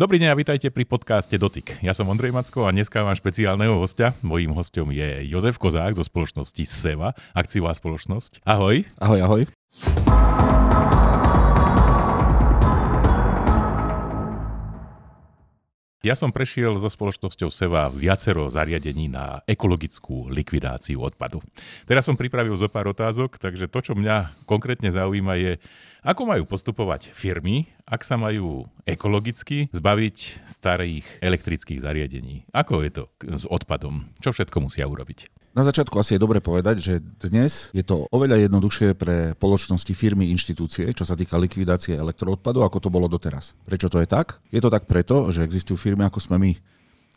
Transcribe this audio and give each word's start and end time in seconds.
Dobrý 0.00 0.16
deň 0.16 0.32
a 0.32 0.40
vítajte 0.40 0.72
pri 0.72 0.88
podcaste 0.88 1.36
Dotyk. 1.36 1.84
Ja 1.84 1.92
som 1.92 2.08
Ondrej 2.08 2.32
Macko 2.32 2.64
a 2.64 2.72
dneska 2.72 3.04
mám 3.04 3.12
špeciálneho 3.12 3.76
hostia. 3.76 4.16
Mojím 4.24 4.56
hostom 4.56 4.88
je 4.96 5.28
Jozef 5.28 5.60
Kozák 5.60 5.92
zo 5.92 6.00
spoločnosti 6.00 6.64
SEVA, 6.64 7.12
akciová 7.36 7.76
spoločnosť. 7.76 8.40
Ahoj. 8.48 8.88
Ahoj, 8.96 9.20
ahoj. 9.20 9.42
Ja 16.00 16.16
som 16.16 16.32
prešiel 16.32 16.80
so 16.80 16.88
spoločnosťou 16.88 17.52
SEVA 17.52 17.92
viacero 17.92 18.48
zariadení 18.48 19.12
na 19.12 19.44
ekologickú 19.44 20.32
likvidáciu 20.32 20.96
odpadu. 20.96 21.44
Teraz 21.84 22.08
som 22.08 22.16
pripravil 22.16 22.56
zo 22.56 22.72
pár 22.72 22.88
otázok, 22.88 23.36
takže 23.36 23.68
to, 23.68 23.84
čo 23.84 23.92
mňa 23.92 24.48
konkrétne 24.48 24.88
zaujíma, 24.88 25.36
je, 25.36 25.52
ako 26.00 26.24
majú 26.24 26.48
postupovať 26.48 27.12
firmy, 27.12 27.68
ak 27.84 28.00
sa 28.00 28.16
majú 28.16 28.64
ekologicky 28.88 29.68
zbaviť 29.76 30.48
starých 30.48 31.04
elektrických 31.20 31.84
zariadení? 31.84 32.48
Ako 32.48 32.80
je 32.80 32.90
to 32.96 33.04
s 33.20 33.44
odpadom? 33.44 34.08
Čo 34.24 34.32
všetko 34.32 34.56
musia 34.56 34.88
urobiť? 34.88 35.39
Na 35.50 35.66
začiatku 35.66 35.98
asi 35.98 36.14
je 36.14 36.22
dobre 36.22 36.38
povedať, 36.38 36.78
že 36.78 36.94
dnes 37.18 37.74
je 37.74 37.82
to 37.82 38.06
oveľa 38.14 38.46
jednoduchšie 38.46 38.94
pre 38.94 39.34
spoločnosti, 39.34 39.90
firmy, 39.98 40.30
inštitúcie, 40.30 40.94
čo 40.94 41.02
sa 41.02 41.18
týka 41.18 41.34
likvidácie 41.42 41.98
elektroodpadu, 41.98 42.62
ako 42.62 42.78
to 42.78 42.86
bolo 42.86 43.10
doteraz. 43.10 43.58
Prečo 43.66 43.90
to 43.90 43.98
je 43.98 44.06
tak? 44.06 44.38
Je 44.54 44.62
to 44.62 44.70
tak 44.70 44.86
preto, 44.86 45.34
že 45.34 45.42
existujú 45.42 45.74
firmy 45.74 46.06
ako 46.06 46.22
sme 46.22 46.38
my, 46.38 46.52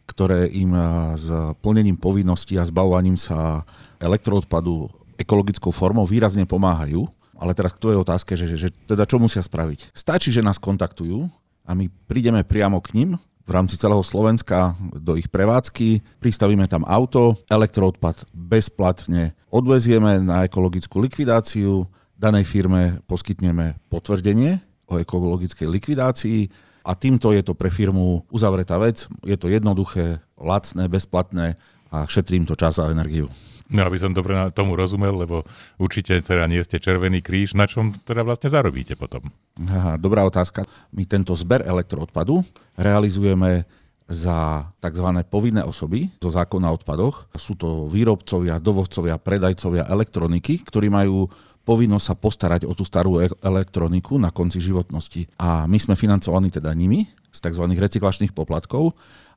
ktoré 0.09 0.49
im 0.49 0.73
s 1.13 1.29
plnením 1.61 1.93
povinností 1.93 2.57
a 2.57 2.65
zbavovaním 2.65 3.21
sa 3.21 3.69
elektroodpadu 4.01 4.89
ekologickou 5.21 5.69
formou 5.69 6.09
výrazne 6.09 6.49
pomáhajú. 6.49 7.05
Ale 7.37 7.53
teraz 7.53 7.77
k 7.77 7.81
tvojej 7.85 8.01
otázke, 8.01 8.33
že, 8.33 8.49
že, 8.57 8.73
teda 8.89 9.05
čo 9.05 9.21
musia 9.21 9.45
spraviť? 9.45 9.93
Stačí, 9.93 10.33
že 10.33 10.41
nás 10.41 10.57
kontaktujú 10.57 11.29
a 11.69 11.71
my 11.77 11.85
prídeme 12.09 12.41
priamo 12.41 12.81
k 12.81 12.97
nim 12.97 13.09
v 13.43 13.51
rámci 13.51 13.75
celého 13.75 14.03
Slovenska 14.03 14.75
do 14.95 15.19
ich 15.19 15.27
prevádzky, 15.27 15.99
pristavíme 16.23 16.67
tam 16.71 16.87
auto, 16.87 17.35
elektroodpad 17.51 18.31
bezplatne 18.31 19.35
odvezieme 19.53 20.23
na 20.23 20.47
ekologickú 20.47 20.97
likvidáciu, 21.03 21.85
danej 22.17 22.47
firme 22.47 23.03
poskytneme 23.05 23.77
potvrdenie 23.91 24.63
o 24.89 24.97
ekologickej 24.97 25.67
likvidácii. 25.69 26.39
A 26.83 26.99
týmto 26.99 27.31
je 27.31 27.39
to 27.39 27.55
pre 27.55 27.71
firmu 27.71 28.27
uzavretá 28.27 28.75
vec, 28.75 29.07
je 29.23 29.37
to 29.39 29.47
jednoduché, 29.47 30.19
lacné, 30.35 30.91
bezplatné 30.91 31.55
a 31.87 32.03
šetrím 32.03 32.43
to 32.43 32.59
čas 32.59 32.75
a 32.75 32.91
energiu. 32.91 33.31
No, 33.73 33.89
aby 33.89 33.97
som 33.97 34.13
dobre 34.13 34.37
tomu 34.53 34.77
rozumel, 34.77 35.17
lebo 35.17 35.41
určite 35.81 36.21
teda 36.21 36.45
nie 36.45 36.61
ste 36.61 36.77
Červený 36.77 37.25
kríž. 37.25 37.57
Na 37.57 37.65
čom 37.65 37.89
teda 37.89 38.21
vlastne 38.21 38.53
zarobíte 38.53 38.93
potom? 38.93 39.33
Aha, 39.65 39.97
dobrá 39.97 40.21
otázka. 40.21 40.69
My 40.93 41.09
tento 41.09 41.33
zber 41.33 41.65
elektroodpadu 41.65 42.45
realizujeme 42.77 43.65
za 44.05 44.69
tzv. 44.77 45.07
povinné 45.25 45.65
osoby 45.65 46.13
zo 46.21 46.29
zákona 46.29 46.69
o 46.69 46.77
odpadoch. 46.77 47.25
Sú 47.33 47.57
to 47.57 47.89
výrobcovia, 47.89 48.61
dovozcovia, 48.61 49.17
predajcovia 49.17 49.89
elektroniky, 49.89 50.61
ktorí 50.69 50.93
majú 50.93 51.25
povinnosť 51.63 52.05
sa 52.05 52.15
postarať 52.15 52.61
o 52.67 52.75
tú 52.75 52.83
starú 52.83 53.23
e- 53.23 53.31
elektroniku 53.41 54.19
na 54.19 54.29
konci 54.29 54.59
životnosti. 54.59 55.31
A 55.39 55.65
my 55.65 55.79
sme 55.79 55.95
financovaní 55.97 56.51
teda 56.51 56.69
nimi 56.75 57.07
z 57.31 57.39
tzv. 57.39 57.65
recyklačných 57.65 58.35
poplatkov 58.35 58.93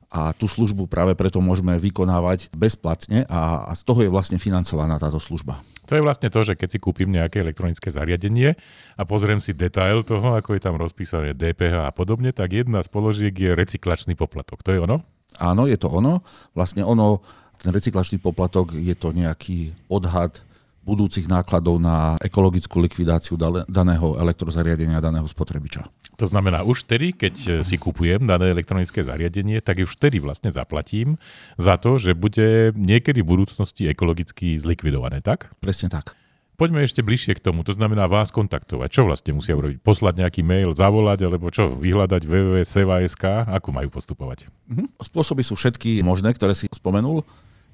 a 0.07 0.31
tú 0.31 0.47
službu 0.47 0.87
práve 0.87 1.13
preto 1.19 1.43
môžeme 1.43 1.75
vykonávať 1.75 2.47
bezplatne 2.55 3.27
a, 3.27 3.67
a 3.67 3.71
z 3.75 3.81
toho 3.83 4.07
je 4.07 4.09
vlastne 4.11 4.39
financovaná 4.39 4.95
táto 4.95 5.19
služba. 5.19 5.59
To 5.87 5.95
je 5.95 6.03
vlastne 6.03 6.27
to, 6.27 6.43
že 6.43 6.59
keď 6.59 6.67
si 6.75 6.79
kúpim 6.83 7.07
nejaké 7.07 7.39
elektronické 7.39 7.87
zariadenie 7.87 8.59
a 8.99 9.03
pozriem 9.07 9.39
si 9.39 9.55
detail 9.55 10.03
toho, 10.03 10.35
ako 10.35 10.55
je 10.55 10.61
tam 10.63 10.75
rozpísané 10.75 11.31
DPH 11.31 11.87
a 11.87 11.91
podobne, 11.95 12.35
tak 12.35 12.55
jedna 12.55 12.83
z 12.83 12.91
položiek 12.91 13.31
je 13.31 13.55
recyklačný 13.55 14.19
poplatok. 14.19 14.63
To 14.67 14.71
je 14.75 14.79
ono? 14.83 15.03
Áno, 15.39 15.63
je 15.67 15.79
to 15.79 15.87
ono. 15.87 16.23
Vlastne 16.51 16.83
ono, 16.83 17.23
ten 17.59 17.71
recyklačný 17.71 18.19
poplatok 18.19 18.75
je 18.75 18.95
to 18.95 19.15
nejaký 19.15 19.75
odhad 19.87 20.43
budúcich 20.87 21.27
nákladov 21.27 21.83
na 21.83 22.15
ekologickú 22.23 22.79
likvidáciu 22.79 23.35
daného 23.67 24.15
elektrozariadenia, 24.15 25.03
daného 25.03 25.27
spotrebiča. 25.27 25.83
To 26.15 26.25
znamená, 26.25 26.63
už 26.63 26.87
vtedy, 26.87 27.13
keď 27.13 27.35
e, 27.35 27.49
si 27.61 27.75
kupujem 27.77 28.25
dané 28.25 28.49
elektronické 28.49 29.05
zariadenie, 29.05 29.61
tak 29.61 29.83
už 29.83 29.99
vtedy 29.99 30.17
vlastne 30.17 30.49
zaplatím 30.49 31.19
za 31.59 31.77
to, 31.77 32.01
že 32.01 32.17
bude 32.17 32.73
niekedy 32.73 33.21
v 33.21 33.37
budúcnosti 33.37 33.85
ekologicky 33.85 34.57
zlikvidované, 34.57 35.21
tak? 35.21 35.53
Presne 35.61 35.93
tak. 35.93 36.17
Poďme 36.57 36.81
ešte 36.81 37.05
bližšie 37.05 37.37
k 37.37 37.45
tomu, 37.45 37.61
to 37.61 37.77
znamená 37.77 38.09
vás 38.09 38.33
kontaktovať. 38.33 38.89
Čo 38.89 39.05
vlastne 39.05 39.37
musia 39.37 39.53
urobiť? 39.53 39.77
Poslať 39.77 40.25
nejaký 40.25 40.41
mail, 40.41 40.73
zavolať, 40.73 41.29
alebo 41.29 41.53
čo? 41.53 41.69
Vyhľadať 41.69 42.25
www.seva.sk? 42.25 43.45
Ako 43.45 43.69
majú 43.69 43.93
postupovať? 43.93 44.49
Mhm. 44.65 44.97
Spôsoby 44.97 45.45
sú 45.45 45.53
všetky 45.53 46.01
možné, 46.01 46.33
ktoré 46.33 46.57
si 46.57 46.65
spomenul. 46.73 47.21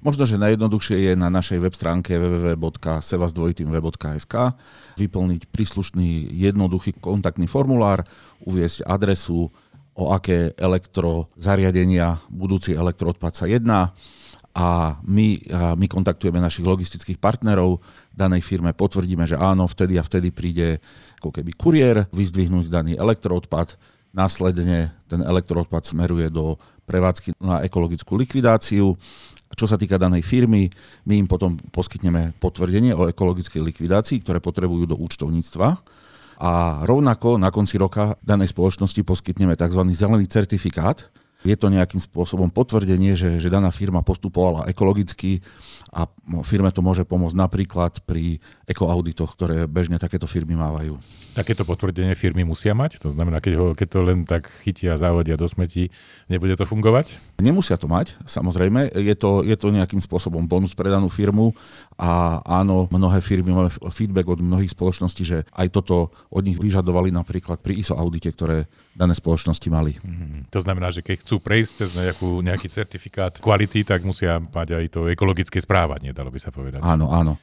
Možno, 0.03 0.27
že 0.27 0.35
najjednoduchšie 0.35 0.99
je 0.99 1.15
na 1.15 1.31
našej 1.31 1.63
web 1.63 1.71
stránke 1.71 2.19
www.sevasdvojitymweb.sk 2.19 4.35
vyplniť 4.99 5.47
príslušný 5.47 6.27
jednoduchý 6.27 6.99
kontaktný 6.99 7.47
formulár, 7.47 8.03
uviesť 8.43 8.83
adresu, 8.83 9.47
o 9.95 10.11
aké 10.11 10.51
elektrozariadenia 10.59 12.19
budúci 12.27 12.75
elektroodpad 12.75 13.31
sa 13.31 13.47
jedná. 13.47 13.95
A 14.51 14.99
my, 15.07 15.39
a 15.49 15.73
my 15.79 15.87
kontaktujeme 15.87 16.43
našich 16.43 16.67
logistických 16.67 17.15
partnerov 17.15 17.79
danej 18.11 18.43
firme, 18.43 18.75
potvrdíme, 18.75 19.23
že 19.23 19.39
áno, 19.39 19.71
vtedy 19.71 19.95
a 19.95 20.03
vtedy 20.03 20.35
príde 20.35 20.83
ako 21.23 21.31
keby 21.31 21.55
kuriér 21.55 22.11
vyzdvihnúť 22.11 22.67
daný 22.67 22.99
elektroodpad, 22.99 23.79
následne 24.11 24.91
ten 25.07 25.23
elektroodpad 25.23 25.87
smeruje 25.87 26.27
do 26.27 26.59
prevádzky 26.83 27.39
na 27.39 27.63
ekologickú 27.63 28.19
likvidáciu 28.19 28.99
čo 29.53 29.65
sa 29.69 29.77
týka 29.77 30.01
danej 30.01 30.25
firmy, 30.25 30.69
my 31.05 31.13
im 31.23 31.27
potom 31.29 31.57
poskytneme 31.71 32.37
potvrdenie 32.41 32.93
o 32.93 33.09
ekologickej 33.09 33.61
likvidácii, 33.61 34.21
ktoré 34.25 34.41
potrebujú 34.41 34.89
do 34.89 34.97
účtovníctva. 34.97 35.67
A 36.43 36.83
rovnako 36.83 37.37
na 37.37 37.53
konci 37.53 37.77
roka 37.77 38.17
danej 38.19 38.51
spoločnosti 38.51 38.99
poskytneme 39.05 39.53
tzv. 39.53 39.81
zelený 39.93 40.25
certifikát. 40.27 41.07
Je 41.43 41.55
to 41.59 41.67
nejakým 41.67 41.99
spôsobom 41.99 42.47
potvrdenie, 42.47 43.19
že, 43.19 43.43
že 43.43 43.51
daná 43.51 43.67
firma 43.69 43.99
postupovala 43.99 44.71
ekologicky 44.71 45.43
a 45.93 46.09
firme 46.41 46.73
to 46.73 46.81
môže 46.81 47.05
pomôcť 47.05 47.37
napríklad 47.37 48.01
pri 48.07 48.41
ekoauditoch, 48.65 49.37
ktoré 49.37 49.69
bežne 49.69 50.01
takéto 50.01 50.25
firmy 50.25 50.57
mávajú. 50.57 50.97
Takéto 51.37 51.61
potvrdenie 51.65 52.17
firmy 52.17 52.41
musia 52.41 52.73
mať? 52.73 52.97
To 53.05 53.13
znamená, 53.13 53.37
keď, 53.37 53.53
ho, 53.57 53.65
keď 53.77 53.87
to 53.89 53.99
len 54.01 54.19
tak 54.25 54.49
chytia 54.65 54.97
a 54.97 55.01
závodia 55.01 55.37
do 55.37 55.45
smetí, 55.45 55.93
nebude 56.29 56.57
to 56.57 56.65
fungovať? 56.65 57.21
Nemusia 57.37 57.77
to 57.77 57.85
mať, 57.85 58.17
samozrejme. 58.25 58.89
Je 58.93 59.13
to, 59.13 59.45
je 59.45 59.53
to 59.53 59.69
nejakým 59.69 60.01
spôsobom 60.01 60.45
bonus 60.49 60.73
pre 60.73 60.89
danú 60.89 61.09
firmu 61.09 61.53
a 61.97 62.41
áno, 62.41 62.89
mnohé 62.89 63.21
firmy 63.21 63.53
máme 63.53 63.69
feedback 63.93 64.29
od 64.29 64.41
mnohých 64.41 64.73
spoločností, 64.73 65.21
že 65.25 65.45
aj 65.53 65.73
toto 65.73 66.09
od 66.33 66.41
nich 66.45 66.57
vyžadovali 66.57 67.13
napríklad 67.13 67.61
pri 67.61 67.81
ISO 67.81 67.93
audite, 67.97 68.33
ktoré 68.33 68.65
dané 68.93 69.17
spoločnosti 69.17 69.67
mali. 69.73 69.97
Mm-hmm. 69.97 70.53
To 70.53 70.59
znamená, 70.61 70.93
že 70.93 71.01
keď 71.01 71.25
chcú 71.25 71.41
prejsť 71.41 71.71
cez 71.83 71.89
nejakú, 71.97 72.45
nejaký 72.45 72.69
certifikát 72.69 73.33
kvality, 73.41 73.81
tak 73.81 74.05
musia 74.05 74.37
mať 74.37 74.77
aj 74.77 74.85
to 74.93 74.99
ekologické 75.09 75.57
správanie, 75.57 76.13
dalo 76.13 76.29
by 76.29 76.39
sa 76.39 76.53
povedať. 76.53 76.85
Áno, 76.85 77.09
áno. 77.09 77.41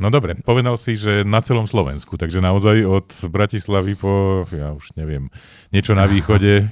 No 0.00 0.08
dobre, 0.08 0.32
povedal 0.40 0.80
si, 0.80 0.96
že 0.96 1.28
na 1.28 1.44
celom 1.44 1.68
Slovensku, 1.68 2.16
takže 2.16 2.40
naozaj 2.40 2.88
od 2.88 3.08
Bratislavy 3.28 3.94
po, 4.00 4.42
ja 4.48 4.72
už 4.72 4.96
neviem, 4.96 5.28
niečo 5.70 5.92
na 5.92 6.08
východe. 6.08 6.66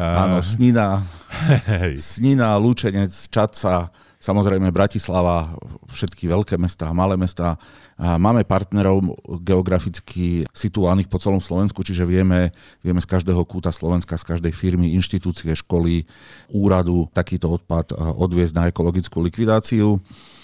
A... 0.00 0.24
Áno, 0.24 0.40
Snina, 0.40 1.04
Snina, 2.00 2.56
Lučenec, 2.56 3.12
Čaca, 3.28 3.92
samozrejme 4.20 4.68
Bratislava, 4.68 5.56
všetky 5.88 6.28
veľké 6.28 6.60
mesta, 6.60 6.92
malé 6.92 7.16
mesta. 7.16 7.56
Máme 7.96 8.44
partnerov 8.44 9.16
geograficky 9.40 10.44
situovaných 10.52 11.08
po 11.08 11.16
celom 11.16 11.40
Slovensku, 11.40 11.80
čiže 11.80 12.04
vieme, 12.04 12.52
vieme 12.84 13.00
z 13.00 13.08
každého 13.08 13.40
kúta 13.48 13.72
Slovenska, 13.72 14.20
z 14.20 14.36
každej 14.36 14.52
firmy, 14.52 14.92
inštitúcie, 14.92 15.56
školy, 15.56 16.04
úradu 16.52 17.08
takýto 17.16 17.48
odpad 17.48 17.96
odviezť 17.96 18.54
na 18.54 18.64
ekologickú 18.68 19.24
likvidáciu. 19.24 19.96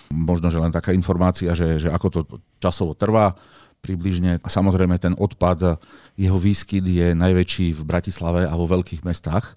Možno, 0.09 0.49
že 0.49 0.57
len 0.57 0.73
taká 0.73 0.97
informácia, 0.97 1.53
že, 1.53 1.77
že 1.77 1.89
ako 1.93 2.07
to 2.09 2.21
časovo 2.57 2.97
trvá 2.97 3.37
približne. 3.85 4.41
A 4.41 4.49
samozrejme 4.49 4.97
ten 4.97 5.13
odpad, 5.15 5.79
jeho 6.17 6.39
výskyt 6.41 6.83
je 6.83 7.13
najväčší 7.13 7.77
v 7.77 7.83
Bratislave 7.85 8.49
a 8.49 8.55
vo 8.57 8.65
veľkých 8.65 9.05
mestách. 9.05 9.55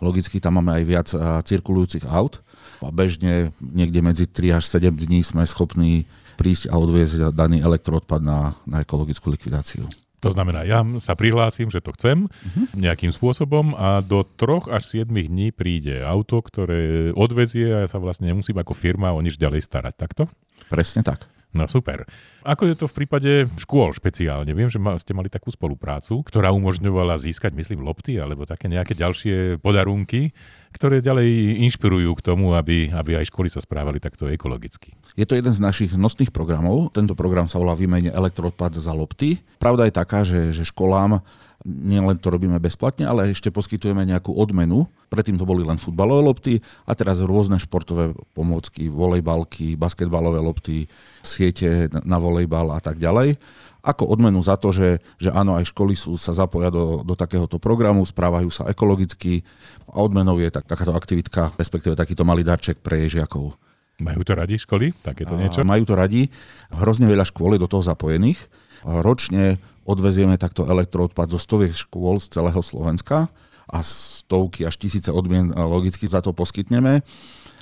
Logicky 0.00 0.40
tam 0.42 0.58
máme 0.58 0.80
aj 0.80 0.84
viac 0.84 1.08
cirkulujúcich 1.44 2.08
aut 2.08 2.42
a 2.84 2.90
bežne 2.92 3.52
niekde 3.60 4.00
medzi 4.00 4.24
3 4.26 4.60
až 4.60 4.64
7 4.68 4.92
dní 4.92 5.20
sme 5.20 5.44
schopní 5.44 6.08
prísť 6.40 6.72
a 6.72 6.80
odviezť 6.80 7.36
daný 7.36 7.60
elektroodpad 7.60 8.20
na, 8.24 8.56
na 8.64 8.80
ekologickú 8.80 9.28
likvidáciu. 9.28 9.84
To 10.20 10.28
znamená, 10.28 10.68
ja 10.68 10.84
sa 11.00 11.16
prihlásim, 11.16 11.72
že 11.72 11.80
to 11.80 11.96
chcem 11.96 12.28
uh-huh. 12.28 12.64
nejakým 12.76 13.08
spôsobom 13.08 13.72
a 13.72 14.04
do 14.04 14.20
troch 14.36 14.68
až 14.68 15.04
7 15.04 15.08
dní 15.08 15.48
príde 15.48 16.04
auto, 16.04 16.44
ktoré 16.44 17.12
odvezie 17.16 17.72
a 17.72 17.84
ja 17.84 17.88
sa 17.88 17.96
vlastne 17.96 18.28
nemusím 18.28 18.60
ako 18.60 18.76
firma 18.76 19.16
o 19.16 19.20
nič 19.24 19.40
ďalej 19.40 19.64
starať, 19.64 19.94
takto? 19.96 20.28
Presne 20.68 21.00
tak. 21.00 21.24
No 21.50 21.66
super. 21.66 22.06
Ako 22.40 22.64
je 22.64 22.74
to 22.76 22.88
v 22.88 22.96
prípade 23.04 23.30
škôl 23.60 23.92
špeciálne? 23.92 24.48
Viem, 24.56 24.72
že 24.72 24.80
ste 25.00 25.12
mali 25.12 25.28
takú 25.28 25.52
spoluprácu, 25.52 26.24
ktorá 26.24 26.48
umožňovala 26.56 27.20
získať, 27.20 27.52
myslím, 27.52 27.84
lopty 27.84 28.16
alebo 28.16 28.48
také 28.48 28.72
nejaké 28.72 28.96
ďalšie 28.96 29.60
podarunky, 29.60 30.32
ktoré 30.72 31.04
ďalej 31.04 31.60
inšpirujú 31.68 32.16
k 32.16 32.24
tomu, 32.24 32.56
aby, 32.56 32.88
aby 32.88 33.20
aj 33.20 33.28
školy 33.28 33.52
sa 33.52 33.60
správali 33.60 34.00
takto 34.00 34.24
ekologicky. 34.24 34.96
Je 35.20 35.28
to 35.28 35.36
jeden 35.36 35.52
z 35.52 35.60
našich 35.60 35.92
nosných 35.92 36.32
programov. 36.32 36.88
Tento 36.96 37.12
program 37.12 37.44
sa 37.44 37.60
volá 37.60 37.76
Vymene 37.76 38.08
elektroodpad 38.08 38.78
za 38.80 38.96
lopty. 38.96 39.42
Pravda 39.60 39.84
je 39.84 39.92
taká, 39.92 40.24
že, 40.24 40.54
že 40.56 40.64
školám 40.64 41.20
nielen 41.64 42.16
to 42.16 42.32
robíme 42.32 42.56
bezplatne, 42.56 43.04
ale 43.04 43.32
ešte 43.32 43.52
poskytujeme 43.52 44.08
nejakú 44.08 44.32
odmenu. 44.32 44.88
Predtým 45.12 45.36
to 45.36 45.44
boli 45.44 45.60
len 45.60 45.76
futbalové 45.76 46.22
lopty 46.24 46.54
a 46.88 46.96
teraz 46.96 47.20
rôzne 47.20 47.60
športové 47.60 48.16
pomôcky, 48.32 48.88
volejbalky, 48.88 49.76
basketbalové 49.76 50.40
lopty, 50.40 50.88
siete 51.20 51.92
na 51.92 52.16
volejbal 52.30 52.70
a 52.70 52.80
tak 52.80 53.02
ďalej. 53.02 53.34
Ako 53.80 54.12
odmenu 54.12 54.44
za 54.44 54.60
to, 54.60 54.76
že, 54.76 55.00
že 55.16 55.32
áno, 55.32 55.56
aj 55.56 55.72
školy 55.72 55.96
sú, 55.96 56.14
sa 56.20 56.36
zapoja 56.36 56.68
do, 56.68 57.00
do 57.00 57.16
takéhoto 57.16 57.56
programu, 57.56 58.04
správajú 58.04 58.52
sa 58.52 58.68
ekologicky 58.68 59.40
a 59.88 60.04
odmenou 60.04 60.36
je 60.36 60.52
tak, 60.52 60.68
takáto 60.68 60.92
aktivitka, 60.92 61.56
respektíve 61.56 61.96
takýto 61.96 62.22
malý 62.22 62.44
darček 62.44 62.78
pre 62.78 63.00
jej 63.04 63.20
žiakov. 63.20 63.56
Majú 64.00 64.20
to 64.24 64.32
radi 64.36 64.56
školy? 64.56 64.92
Takéto 65.00 65.36
niečo? 65.36 65.60
A 65.60 65.68
majú 65.68 65.84
to 65.84 65.96
radi. 65.96 66.28
Hrozne 66.72 67.08
veľa 67.08 67.28
škôl 67.28 67.56
je 67.56 67.64
do 67.64 67.68
toho 67.68 67.84
zapojených. 67.84 68.40
Ročne 68.84 69.60
odvezieme 69.84 70.40
takto 70.40 70.64
elektroodpad 70.64 71.32
zo 71.32 71.40
stoviek 71.40 71.76
škôl 71.76 72.16
z 72.20 72.32
celého 72.32 72.60
Slovenska 72.64 73.28
a 73.68 73.78
stovky 73.84 74.64
až 74.64 74.80
tisíce 74.80 75.12
odmien 75.12 75.52
logicky 75.52 76.08
za 76.08 76.24
to 76.24 76.32
poskytneme. 76.32 77.04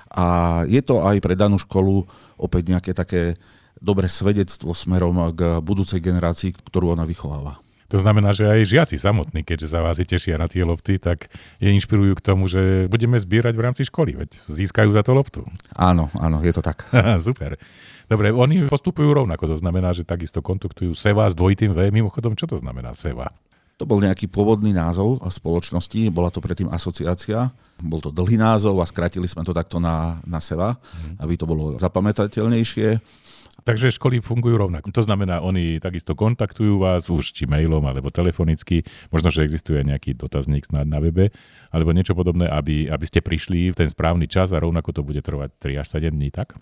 A 0.09 0.26
je 0.65 0.81
to 0.81 1.05
aj 1.05 1.20
pre 1.20 1.35
danú 1.37 1.61
školu 1.61 2.06
opäť 2.38 2.70
nejaké 2.70 2.91
také 2.94 3.37
dobré 3.79 4.11
svedectvo 4.11 4.75
smerom 4.75 5.33
k 5.35 5.63
budúcej 5.63 6.03
generácii, 6.03 6.55
ktorú 6.55 6.95
ona 6.95 7.09
vychováva. 7.09 7.63
To 7.89 7.97
znamená, 7.97 8.37
že 8.37 8.45
aj 8.45 8.69
žiaci 8.69 8.97
samotní, 9.01 9.41
keďže 9.41 9.73
sa 9.73 9.81
vás 9.81 9.97
tešia 9.97 10.37
na 10.37 10.45
tie 10.45 10.61
lopty, 10.61 11.01
tak 11.01 11.33
je 11.57 11.73
inšpirujú 11.73 12.21
k 12.21 12.25
tomu, 12.25 12.45
že 12.45 12.85
budeme 12.93 13.17
zbierať 13.17 13.57
v 13.57 13.65
rámci 13.65 13.83
školy, 13.89 14.13
veď 14.13 14.31
získajú 14.45 14.93
za 14.93 15.01
to 15.01 15.17
loptu. 15.17 15.41
Áno, 15.73 16.13
áno, 16.21 16.45
je 16.45 16.53
to 16.53 16.61
tak. 16.61 16.85
Super. 17.27 17.57
Dobre, 18.05 18.29
oni 18.29 18.69
postupujú 18.69 19.09
rovnako, 19.17 19.53
to 19.53 19.57
znamená, 19.57 19.97
že 19.97 20.05
takisto 20.05 20.45
kontaktujú 20.45 20.93
SEVA 20.93 21.33
s 21.33 21.37
dvojitým 21.37 21.73
V. 21.73 21.89
Mimochodom, 21.89 22.37
čo 22.37 22.45
to 22.45 22.61
znamená 22.61 22.93
SEVA? 22.93 23.33
To 23.81 23.89
bol 23.89 24.03
nejaký 24.03 24.29
pôvodný 24.29 24.75
názov 24.75 25.23
spoločnosti, 25.25 26.13
bola 26.13 26.29
to 26.29 26.43
predtým 26.43 26.69
asociácia. 26.69 27.49
Bol 27.79 28.03
to 28.03 28.11
dlhý 28.11 28.35
názov 28.35 28.83
a 28.83 28.91
skratili 28.91 29.31
sme 29.31 29.47
to 29.47 29.55
takto 29.55 29.79
na, 29.79 30.19
na 30.27 30.43
SEVA, 30.43 30.77
mm. 30.77 31.23
aby 31.23 31.35
to 31.39 31.47
bolo 31.47 31.79
zapamätateľnejšie. 31.79 32.89
Takže 33.66 33.90
školy 33.90 34.22
fungujú 34.22 34.55
rovnako. 34.55 34.94
To 34.94 35.02
znamená, 35.02 35.43
oni 35.43 35.82
takisto 35.82 36.14
kontaktujú 36.14 36.78
vás 36.78 37.10
už 37.10 37.34
či 37.34 37.44
mailom 37.44 37.82
alebo 37.84 38.08
telefonicky. 38.08 38.87
Možno, 39.10 39.34
že 39.34 39.43
existuje 39.43 39.82
nejaký 39.82 40.14
dotazník 40.14 40.64
snad 40.64 40.87
na 40.87 41.02
webe 41.02 41.34
alebo 41.75 41.90
niečo 41.93 42.14
podobné, 42.14 42.46
aby, 42.49 42.87
aby 42.88 43.05
ste 43.05 43.20
prišli 43.20 43.75
v 43.75 43.78
ten 43.78 43.90
správny 43.90 44.31
čas 44.31 44.55
a 44.55 44.62
rovnako 44.62 44.94
to 44.94 45.02
bude 45.05 45.20
trvať 45.20 45.50
3 45.58 45.82
až 45.82 45.87
7 46.00 46.14
dní, 46.14 46.31
tak? 46.31 46.56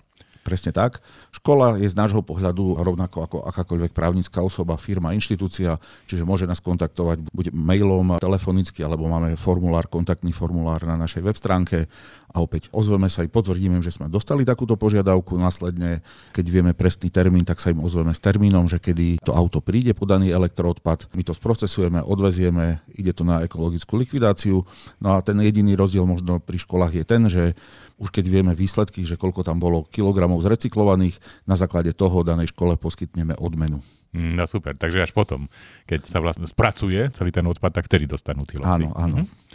Presne 0.47 0.71
tak. 0.71 1.03
Škola 1.35 1.75
je 1.75 1.91
z 1.91 1.99
nášho 1.99 2.23
pohľadu 2.23 2.79
rovnako 2.79 3.27
ako 3.27 3.37
akákoľvek 3.51 3.91
právnická 3.91 4.47
osoba, 4.47 4.79
firma, 4.79 5.11
inštitúcia, 5.11 5.75
čiže 6.07 6.23
môže 6.23 6.47
nás 6.47 6.63
kontaktovať 6.63 7.19
buď 7.35 7.51
mailom, 7.51 8.15
telefonicky, 8.23 8.87
alebo 8.87 9.11
máme 9.11 9.35
formulár, 9.35 9.91
kontaktný 9.91 10.31
formulár 10.31 10.87
na 10.87 10.95
našej 10.95 11.27
web 11.27 11.35
stránke 11.35 11.91
a 12.37 12.45
opäť 12.45 12.69
ozveme 12.69 13.09
sa 13.09 13.25
i 13.25 13.33
potvrdíme, 13.33 13.81
že 13.81 13.97
sme 13.97 14.13
dostali 14.13 14.45
takúto 14.45 14.77
požiadavku. 14.77 15.41
Následne, 15.41 16.05
keď 16.37 16.45
vieme 16.53 16.77
presný 16.77 17.09
termín, 17.09 17.49
tak 17.49 17.57
sa 17.57 17.73
im 17.73 17.81
ozveme 17.81 18.13
s 18.13 18.21
termínom, 18.21 18.69
že 18.69 18.77
kedy 18.77 19.25
to 19.25 19.33
auto 19.33 19.65
príde 19.65 19.97
podaný 19.97 20.37
elektroodpad. 20.37 21.17
My 21.17 21.25
to 21.25 21.33
sprocesujeme, 21.33 22.05
odvezieme, 22.05 22.85
ide 22.93 23.17
to 23.17 23.25
na 23.25 23.41
ekologickú 23.41 23.97
likvidáciu. 23.97 24.69
No 25.01 25.17
a 25.17 25.25
ten 25.25 25.41
jediný 25.41 25.81
rozdiel 25.81 26.05
možno 26.05 26.37
pri 26.37 26.61
školách 26.61 26.93
je 27.01 27.05
ten, 27.09 27.25
že 27.33 27.57
už 27.97 28.13
keď 28.13 28.29
vieme 28.29 28.53
výsledky, 28.53 29.09
že 29.09 29.17
koľko 29.17 29.41
tam 29.41 29.57
bolo 29.57 29.89
kilogramov 29.89 30.36
zrecyklovaných, 30.41 31.19
na 31.45 31.57
základe 31.59 31.93
toho 31.93 32.23
danej 32.27 32.53
škole 32.53 32.77
poskytneme 32.77 33.37
odmenu. 33.37 33.81
Mm, 34.17 34.39
no 34.39 34.45
super, 34.49 34.73
takže 34.79 35.05
až 35.05 35.13
potom, 35.13 35.51
keď 35.85 36.09
sa 36.09 36.25
vlastne 36.25 36.49
spracuje 36.49 37.13
celý 37.13 37.31
ten 37.35 37.45
odpad, 37.45 37.73
tak 37.77 37.87
vtedy 37.91 38.09
dostanú 38.09 38.49
tí 38.49 38.57
Áno, 38.63 38.97
áno. 38.97 39.25
Mm-hmm. 39.25 39.47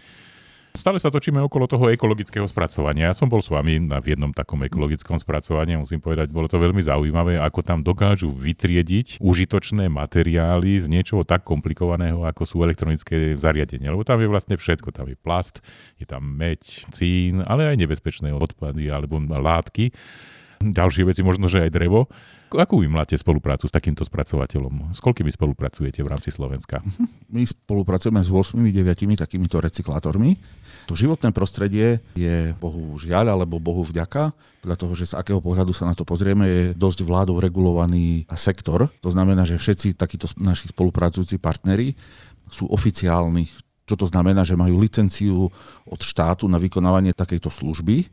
Stále 0.71 1.03
sa 1.03 1.11
točíme 1.11 1.43
okolo 1.43 1.67
toho 1.67 1.91
ekologického 1.91 2.47
spracovania. 2.47 3.11
Ja 3.11 3.15
som 3.15 3.27
bol 3.27 3.43
s 3.43 3.51
vami 3.51 3.75
na 3.83 3.99
v 3.99 4.15
jednom 4.15 4.31
takom 4.31 4.63
ekologickom 4.63 5.19
spracovaní, 5.19 5.75
musím 5.75 5.99
povedať, 5.99 6.31
bolo 6.31 6.47
to 6.47 6.63
veľmi 6.63 6.79
zaujímavé, 6.79 7.35
ako 7.43 7.59
tam 7.59 7.83
dokážu 7.83 8.31
vytriediť 8.31 9.19
užitočné 9.19 9.91
materiály 9.91 10.79
z 10.79 10.87
niečoho 10.87 11.27
tak 11.27 11.43
komplikovaného, 11.43 12.23
ako 12.23 12.47
sú 12.47 12.63
elektronické 12.63 13.35
zariadenia. 13.35 13.91
Lebo 13.91 14.07
tam 14.07 14.23
je 14.23 14.31
vlastne 14.31 14.55
všetko. 14.55 14.95
Tam 14.95 15.11
je 15.11 15.19
plast, 15.19 15.59
je 15.99 16.07
tam 16.07 16.23
meď, 16.23 16.87
cín, 16.95 17.43
ale 17.43 17.67
aj 17.67 17.75
nebezpečné 17.75 18.31
odpady 18.31 18.87
alebo 18.87 19.19
látky. 19.19 19.91
Ďalšie 20.61 21.09
veci, 21.09 21.25
možno, 21.25 21.49
že 21.49 21.65
aj 21.65 21.73
drevo. 21.73 22.05
Akú 22.51 22.83
vy 22.83 22.91
máte 22.91 23.15
spoluprácu 23.15 23.65
s 23.65 23.73
takýmto 23.73 24.03
spracovateľom? 24.03 24.91
S 24.91 24.99
koľkými 24.99 25.31
spolupracujete 25.31 26.03
v 26.03 26.11
rámci 26.11 26.35
Slovenska? 26.35 26.83
My 27.31 27.47
spolupracujeme 27.47 28.19
s 28.19 28.27
8-9 28.27 29.15
takýmito 29.15 29.63
recyklátormi. 29.63 30.35
To 30.91 30.93
životné 30.93 31.31
prostredie 31.31 32.03
je 32.11 32.51
Bohu 32.59 32.99
žiaľ 32.99 33.31
alebo 33.39 33.55
Bohu 33.63 33.87
vďaka, 33.87 34.35
podľa 34.59 34.77
toho, 34.77 34.93
že 34.99 35.15
z 35.15 35.17
akého 35.17 35.39
pohľadu 35.39 35.71
sa 35.71 35.87
na 35.87 35.95
to 35.95 36.03
pozrieme, 36.03 36.43
je 36.43 36.61
dosť 36.75 37.07
vládou 37.07 37.39
regulovaný 37.39 38.27
sektor. 38.35 38.91
To 38.99 39.09
znamená, 39.09 39.47
že 39.47 39.55
všetci 39.55 39.95
takíto 39.95 40.27
naši 40.35 40.69
spolupracujúci 40.75 41.39
partnery 41.39 41.95
sú 42.51 42.67
oficiálni, 42.67 43.47
čo 43.87 43.95
to 43.95 44.03
znamená, 44.11 44.43
že 44.43 44.59
majú 44.59 44.75
licenciu 44.75 45.47
od 45.87 45.99
štátu 46.03 46.51
na 46.51 46.59
vykonávanie 46.59 47.15
takejto 47.15 47.47
služby 47.47 48.11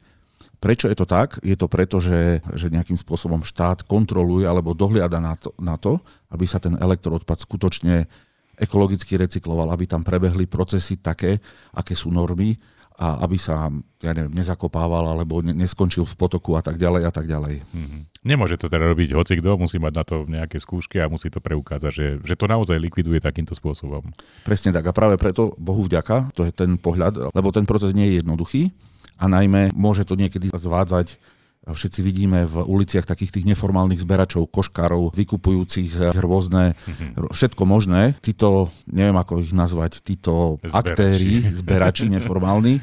Prečo 0.59 0.91
je 0.91 0.97
to 0.99 1.07
tak? 1.07 1.39
Je 1.47 1.55
to 1.55 1.71
preto, 1.71 2.03
že, 2.03 2.43
že 2.59 2.67
nejakým 2.67 2.99
spôsobom 2.99 3.47
štát 3.47 3.87
kontroluje 3.87 4.43
alebo 4.43 4.75
dohliada 4.75 5.23
na 5.23 5.39
to, 5.39 5.55
na 5.59 5.79
to, 5.79 6.03
aby 6.35 6.45
sa 6.51 6.59
ten 6.59 6.75
elektroodpad 6.75 7.39
skutočne 7.47 8.11
ekologicky 8.59 9.15
recykloval, 9.15 9.71
aby 9.71 9.87
tam 9.87 10.03
prebehli 10.03 10.51
procesy 10.51 10.99
také, 10.99 11.39
aké 11.71 11.95
sú 11.95 12.11
normy 12.11 12.59
a 12.99 13.23
aby 13.23 13.39
sa, 13.39 13.71
ja 14.03 14.11
neviem, 14.11 14.35
nezakopával 14.35 15.15
alebo 15.15 15.39
ne, 15.39 15.55
neskončil 15.55 16.03
v 16.03 16.19
potoku 16.19 16.59
a 16.59 16.63
tak 16.67 16.83
ďalej 16.83 17.07
a 17.07 17.13
tak 17.15 17.31
ďalej. 17.31 17.63
Mm-hmm. 17.63 18.01
Nemôže 18.27 18.59
to 18.59 18.67
teda 18.67 18.91
robiť 18.91 19.15
hoci 19.15 19.39
kto, 19.39 19.55
musí 19.55 19.79
mať 19.79 19.93
na 19.95 20.03
to 20.03 20.27
nejaké 20.27 20.59
skúšky 20.59 20.99
a 20.99 21.07
musí 21.07 21.31
to 21.31 21.39
preukázať, 21.39 21.93
že, 21.95 22.07
že 22.27 22.35
to 22.35 22.51
naozaj 22.51 22.75
likviduje 22.75 23.23
takýmto 23.23 23.55
spôsobom. 23.55 24.03
Presne 24.43 24.75
tak 24.75 24.83
a 24.83 24.91
práve 24.91 25.15
preto, 25.15 25.55
Bohu 25.55 25.87
vďaka, 25.87 26.35
to 26.35 26.43
je 26.43 26.51
ten 26.51 26.75
pohľad, 26.75 27.31
lebo 27.31 27.55
ten 27.55 27.63
proces 27.63 27.95
nie 27.95 28.11
je 28.11 28.19
jednoduchý 28.19 28.75
a 29.19 29.25
najmä 29.27 29.75
môže 29.75 30.07
to 30.07 30.15
niekedy 30.15 30.49
zvádzať 30.55 31.19
Všetci 31.69 32.01
vidíme 32.01 32.49
v 32.49 32.65
uliciach 32.65 33.05
takých 33.05 33.35
tých 33.41 33.49
neformálnych 33.53 34.01
zberačov, 34.01 34.49
koškárov, 34.49 35.13
vykupujúcich 35.13 36.17
rôzne, 36.17 36.73
mm-hmm. 36.73 37.29
všetko 37.29 37.63
možné. 37.69 38.17
Títo, 38.25 38.73
neviem 38.89 39.17
ako 39.19 39.45
ich 39.45 39.53
nazvať, 39.53 40.01
títo 40.01 40.57
zberači. 40.65 40.73
aktéry, 40.73 41.33
zberači 41.53 42.07
neformálni, 42.17 42.81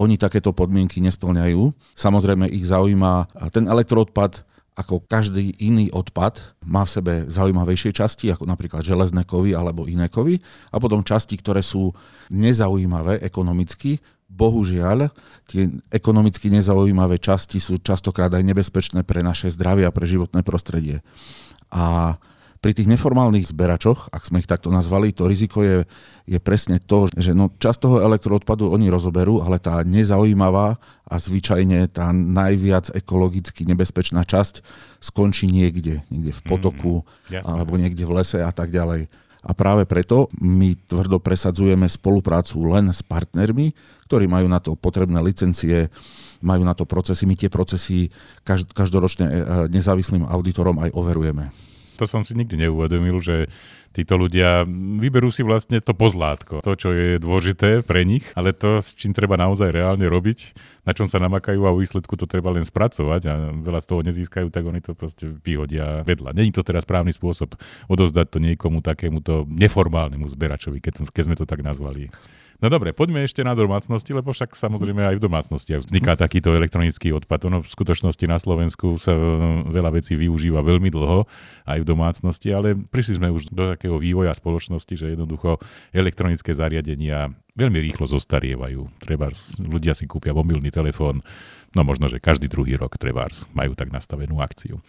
oni 0.00 0.16
takéto 0.16 0.56
podmienky 0.56 1.04
nesplňajú. 1.04 1.76
Samozrejme 1.92 2.48
ich 2.48 2.64
zaujíma 2.64 3.28
ten 3.52 3.68
elektroodpad, 3.68 4.48
ako 4.72 5.04
každý 5.04 5.52
iný 5.60 5.92
odpad 5.92 6.40
má 6.64 6.88
v 6.88 6.92
sebe 6.96 7.12
zaujímavejšie 7.28 7.92
časti, 7.92 8.32
ako 8.32 8.48
napríklad 8.48 8.80
železné 8.80 9.28
kovy 9.28 9.52
alebo 9.52 9.84
iné 9.84 10.08
kovy, 10.08 10.40
a 10.72 10.80
potom 10.80 11.04
časti, 11.04 11.36
ktoré 11.36 11.60
sú 11.60 11.92
nezaujímavé 12.32 13.20
ekonomicky, 13.20 14.00
bohužiaľ, 14.32 15.12
tie 15.44 15.68
ekonomicky 15.92 16.48
nezaujímavé 16.48 17.20
časti 17.20 17.60
sú 17.60 17.76
častokrát 17.78 18.32
aj 18.32 18.42
nebezpečné 18.42 19.04
pre 19.04 19.20
naše 19.20 19.52
zdravie 19.52 19.84
a 19.84 19.94
pre 19.94 20.08
životné 20.08 20.40
prostredie. 20.40 21.04
A 21.68 22.16
pri 22.62 22.78
tých 22.78 22.86
neformálnych 22.86 23.50
zberačoch, 23.50 24.14
ak 24.14 24.22
sme 24.22 24.38
ich 24.38 24.46
takto 24.46 24.70
nazvali, 24.70 25.10
to 25.10 25.26
riziko 25.26 25.66
je, 25.66 25.82
je 26.30 26.38
presne 26.38 26.78
to, 26.78 27.10
že 27.18 27.34
no, 27.34 27.50
časť 27.50 27.78
toho 27.82 27.98
elektroodpadu 27.98 28.70
oni 28.70 28.86
rozoberú, 28.86 29.42
ale 29.42 29.58
tá 29.58 29.82
nezaujímavá 29.82 30.78
a 31.02 31.14
zvyčajne 31.18 31.90
tá 31.90 32.14
najviac 32.14 32.94
ekologicky 32.94 33.66
nebezpečná 33.66 34.22
časť 34.22 34.62
skončí 35.02 35.50
niekde, 35.50 36.06
niekde 36.06 36.38
v 36.38 36.42
potoku 36.46 37.02
mm, 37.02 37.42
alebo 37.42 37.74
niekde 37.74 38.06
v 38.06 38.22
lese 38.22 38.38
a 38.38 38.54
tak 38.54 38.70
ďalej. 38.70 39.10
A 39.42 39.58
práve 39.58 39.82
preto 39.82 40.30
my 40.38 40.78
tvrdo 40.86 41.18
presadzujeme 41.18 41.90
spoluprácu 41.90 42.62
len 42.70 42.94
s 42.94 43.02
partnermi, 43.02 43.74
ktorí 44.12 44.28
majú 44.28 44.44
na 44.44 44.60
to 44.60 44.76
potrebné 44.76 45.24
licencie, 45.24 45.88
majú 46.44 46.68
na 46.68 46.76
to 46.76 46.84
procesy. 46.84 47.24
My 47.24 47.32
tie 47.32 47.48
procesy 47.48 48.12
každoročne 48.76 49.24
e, 49.24 49.32
nezávislým 49.72 50.28
auditorom 50.28 50.76
aj 50.84 50.92
overujeme. 50.92 51.48
To 51.96 52.04
som 52.04 52.20
si 52.20 52.36
nikdy 52.36 52.68
neuvedomil, 52.68 53.24
že 53.24 53.48
títo 53.96 54.20
ľudia 54.20 54.68
vyberú 55.00 55.32
si 55.32 55.40
vlastne 55.44 55.80
to 55.80 55.96
pozlátko, 55.96 56.60
to, 56.60 56.76
čo 56.76 56.92
je 56.92 57.20
dôležité 57.20 57.80
pre 57.84 58.04
nich, 58.04 58.24
ale 58.36 58.52
to, 58.52 58.84
s 58.84 58.92
čím 58.92 59.16
treba 59.16 59.40
naozaj 59.40 59.72
reálne 59.72 60.04
robiť, 60.04 60.56
na 60.84 60.92
čom 60.92 61.08
sa 61.08 61.20
namakajú 61.20 61.60
a 61.64 61.72
v 61.72 61.84
výsledku 61.84 62.16
to 62.16 62.28
treba 62.28 62.52
len 62.52 62.64
spracovať 62.64 63.22
a 63.28 63.32
veľa 63.52 63.80
z 63.80 63.88
toho 63.88 64.00
nezískajú, 64.04 64.48
tak 64.52 64.64
oni 64.64 64.80
to 64.84 64.92
proste 64.92 65.24
vyhodia 65.44 66.04
vedľa. 66.04 66.36
Není 66.36 66.52
to 66.52 66.64
teraz 66.64 66.84
správny 66.84 67.16
spôsob 67.16 67.56
odozdať 67.88 68.26
to 68.28 68.38
niekomu 68.40 68.84
takémuto 68.84 69.48
neformálnemu 69.48 70.24
zberačovi, 70.28 70.80
keď, 70.84 71.08
keď 71.12 71.22
sme 71.28 71.36
to 71.36 71.44
tak 71.48 71.60
nazvali. 71.60 72.12
No 72.62 72.70
dobre, 72.70 72.94
poďme 72.94 73.26
ešte 73.26 73.42
na 73.42 73.58
domácnosti, 73.58 74.14
lebo 74.14 74.30
však 74.30 74.54
samozrejme 74.54 75.02
aj 75.02 75.18
v 75.18 75.24
domácnosti 75.26 75.74
vzniká 75.82 76.14
takýto 76.14 76.54
elektronický 76.54 77.10
odpad. 77.10 77.50
Ono 77.50 77.58
v 77.58 77.66
skutočnosti 77.66 78.22
na 78.30 78.38
Slovensku 78.38 79.02
sa 79.02 79.18
no, 79.18 79.66
veľa 79.66 79.98
vecí 79.98 80.14
využíva 80.14 80.62
veľmi 80.62 80.86
dlho 80.86 81.26
aj 81.66 81.78
v 81.82 81.88
domácnosti, 81.90 82.54
ale 82.54 82.78
prišli 82.78 83.18
sme 83.18 83.34
už 83.34 83.50
do 83.50 83.74
takého 83.74 83.98
vývoja 83.98 84.30
spoločnosti, 84.30 84.94
že 84.94 85.18
jednoducho 85.18 85.58
elektronické 85.90 86.54
zariadenia 86.54 87.34
veľmi 87.52 87.78
rýchlo 87.84 88.08
zostarievajú. 88.08 88.88
Treba 89.00 89.28
ľudia 89.60 89.92
si 89.92 90.08
kúpia 90.08 90.32
mobilný 90.32 90.72
telefón, 90.72 91.20
no 91.76 91.80
možno, 91.84 92.08
že 92.08 92.20
každý 92.20 92.48
druhý 92.48 92.80
rok 92.80 92.96
trebárs 92.96 93.44
majú 93.52 93.76
tak 93.76 93.92
nastavenú 93.92 94.40
akciu. 94.40 94.80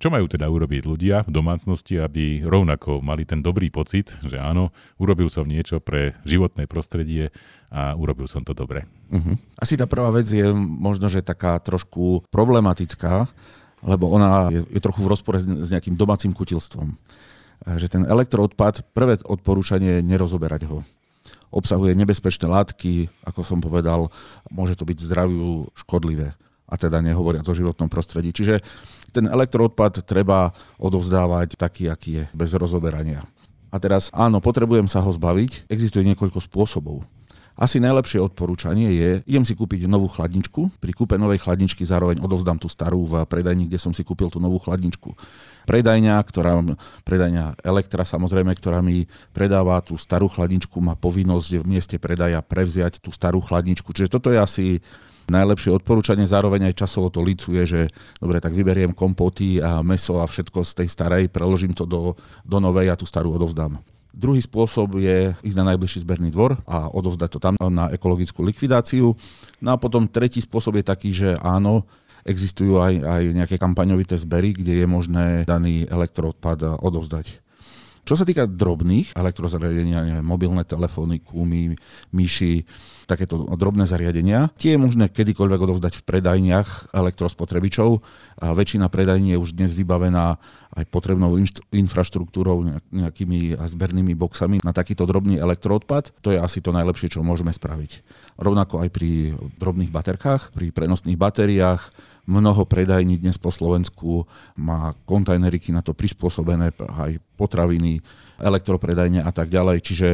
Čo 0.00 0.08
majú 0.08 0.28
teda 0.28 0.48
urobiť 0.48 0.88
ľudia 0.88 1.24
v 1.28 1.32
domácnosti, 1.32 2.00
aby 2.00 2.40
rovnako 2.44 3.04
mali 3.04 3.28
ten 3.28 3.44
dobrý 3.44 3.68
pocit, 3.68 4.16
že 4.24 4.40
áno, 4.40 4.72
urobil 4.96 5.28
som 5.28 5.44
niečo 5.44 5.80
pre 5.80 6.16
životné 6.24 6.64
prostredie 6.64 7.32
a 7.68 7.92
urobil 7.96 8.24
som 8.24 8.40
to 8.44 8.56
dobre. 8.56 8.88
Uh-huh. 9.12 9.36
Asi 9.60 9.76
tá 9.76 9.84
prvá 9.84 10.08
vec 10.12 10.28
je 10.28 10.48
možno, 10.56 11.12
že 11.12 11.24
taká 11.24 11.60
trošku 11.60 12.24
problematická, 12.32 13.28
lebo 13.84 14.12
ona 14.12 14.48
je, 14.52 14.60
je 14.76 14.80
trochu 14.80 15.04
v 15.04 15.10
rozpore 15.12 15.40
s 15.40 15.68
nejakým 15.68 15.96
domácim 15.96 16.32
kutilstvom. 16.32 16.96
Že 17.60 17.86
ten 17.92 18.02
elektroodpad, 18.08 18.96
prvé 18.96 19.20
odporúčanie 19.20 20.00
je 20.00 20.06
nerozoberať 20.08 20.64
ho 20.68 20.80
obsahuje 21.50 21.98
nebezpečné 21.98 22.46
látky, 22.46 23.10
ako 23.26 23.42
som 23.42 23.58
povedal, 23.58 24.08
môže 24.48 24.78
to 24.78 24.86
byť 24.86 24.98
zdraviu 25.02 25.66
škodlivé 25.74 26.34
a 26.70 26.74
teda 26.78 27.02
nehovoriac 27.02 27.42
o 27.42 27.54
životnom 27.54 27.90
prostredí. 27.90 28.30
Čiže 28.30 28.62
ten 29.10 29.26
elektroodpad 29.26 30.06
treba 30.06 30.54
odovzdávať 30.78 31.58
taký, 31.58 31.90
aký 31.90 32.10
je, 32.22 32.24
bez 32.30 32.54
rozoberania. 32.54 33.26
A 33.74 33.82
teraz 33.82 34.10
áno, 34.14 34.38
potrebujem 34.38 34.86
sa 34.86 35.02
ho 35.02 35.10
zbaviť. 35.10 35.66
Existuje 35.66 36.06
niekoľko 36.06 36.38
spôsobov. 36.42 37.02
Asi 37.58 37.82
najlepšie 37.82 38.22
odporúčanie 38.22 38.88
je, 38.94 39.10
idem 39.26 39.44
si 39.44 39.52
kúpiť 39.58 39.84
novú 39.90 40.06
chladničku, 40.06 40.80
pri 40.80 40.92
kúpe 40.94 41.18
novej 41.20 41.42
chladničky 41.44 41.82
zároveň 41.84 42.22
odovzdám 42.22 42.56
tú 42.56 42.70
starú 42.70 43.04
v 43.04 43.26
predajni, 43.26 43.66
kde 43.66 43.76
som 43.76 43.92
si 43.92 44.06
kúpil 44.06 44.30
tú 44.32 44.38
novú 44.38 44.56
chladničku. 44.62 45.12
Predajňa, 45.68 46.16
ktorá, 46.24 46.56
predajňa 47.04 47.60
Elektra 47.60 48.06
samozrejme, 48.06 48.56
ktorá 48.56 48.80
mi 48.80 49.04
predáva 49.36 49.76
tú 49.84 50.00
starú 50.00 50.30
chladničku, 50.32 50.80
má 50.80 50.96
povinnosť 50.96 51.60
v 51.60 51.68
mieste 51.68 51.96
predaja 52.00 52.40
prevziať 52.40 53.02
tú 53.02 53.12
starú 53.12 53.44
chladničku. 53.44 53.92
Čiže 53.92 54.08
toto 54.08 54.32
je 54.32 54.40
asi 54.40 54.66
najlepšie 55.30 55.70
odporúčanie, 55.70 56.26
zároveň 56.26 56.72
aj 56.72 56.80
časovo 56.80 57.12
to 57.12 57.22
licuje, 57.22 57.62
že 57.62 57.80
dobre, 58.18 58.42
tak 58.42 58.56
vyberiem 58.56 58.96
kompoty 58.96 59.62
a 59.62 59.84
meso 59.84 60.18
a 60.18 60.26
všetko 60.26 60.66
z 60.66 60.72
tej 60.82 60.88
starej, 60.90 61.24
preložím 61.30 61.70
to 61.76 61.86
do, 61.86 62.18
do 62.42 62.58
novej 62.58 62.90
a 62.90 62.98
tú 62.98 63.06
starú 63.06 63.36
odovzdám. 63.38 63.78
Druhý 64.10 64.42
spôsob 64.42 64.98
je 64.98 65.30
ísť 65.32 65.56
na 65.58 65.74
najbližší 65.74 66.02
zberný 66.02 66.34
dvor 66.34 66.58
a 66.66 66.90
odovzdať 66.90 67.30
to 67.30 67.38
tam 67.38 67.54
na 67.58 67.90
ekologickú 67.94 68.42
likvidáciu. 68.42 69.14
No 69.62 69.68
a 69.74 69.76
potom 69.78 70.10
tretí 70.10 70.42
spôsob 70.42 70.82
je 70.82 70.84
taký, 70.84 71.10
že 71.14 71.38
áno, 71.38 71.86
existujú 72.26 72.82
aj, 72.82 72.94
aj 73.00 73.22
nejaké 73.32 73.56
kampaňovité 73.56 74.18
zbery, 74.18 74.52
kde 74.52 74.84
je 74.84 74.86
možné 74.86 75.26
daný 75.46 75.86
elektroodpad 75.88 76.82
odovzdať. 76.82 77.49
Čo 78.10 78.18
sa 78.18 78.26
týka 78.26 78.42
drobných 78.42 79.14
elektrozariadenia, 79.14 80.18
mobilné 80.18 80.66
telefóny, 80.66 81.22
kúmy, 81.22 81.78
myši, 82.10 82.66
takéto 83.06 83.38
drobné 83.54 83.86
zariadenia, 83.86 84.50
tie 84.58 84.74
je 84.74 84.82
možné 84.82 85.06
kedykoľvek 85.14 85.60
odovzdať 85.62 86.02
v 86.02 86.06
predajniach 86.10 86.90
elektrospotrebičov. 86.90 88.02
A 88.42 88.50
väčšina 88.50 88.90
predajní 88.90 89.38
je 89.38 89.38
už 89.38 89.54
dnes 89.54 89.70
vybavená 89.78 90.42
aj 90.74 90.90
potrebnou 90.90 91.38
infraštruktúrou, 91.70 92.82
nejakými 92.90 93.54
zbernými 93.54 94.18
boxami 94.18 94.58
na 94.66 94.74
takýto 94.74 95.06
drobný 95.06 95.38
elektroodpad. 95.38 96.10
To 96.26 96.34
je 96.34 96.42
asi 96.42 96.58
to 96.58 96.74
najlepšie, 96.74 97.14
čo 97.14 97.22
môžeme 97.22 97.54
spraviť. 97.54 98.02
Rovnako 98.42 98.82
aj 98.82 98.90
pri 98.90 99.38
drobných 99.54 99.94
baterkách, 99.94 100.50
pri 100.50 100.74
prenosných 100.74 101.14
batériách, 101.14 102.09
Mnoho 102.28 102.68
predajní 102.68 103.16
dnes 103.16 103.40
po 103.40 103.48
Slovensku 103.48 104.28
má 104.60 104.92
kontajneriky 105.08 105.72
na 105.72 105.80
to 105.80 105.96
prispôsobené, 105.96 106.72
aj 106.76 107.16
potraviny, 107.36 108.00
elektropredajne 108.36 109.24
a 109.24 109.30
tak 109.32 109.48
ďalej. 109.48 109.78
Čiže 109.80 110.08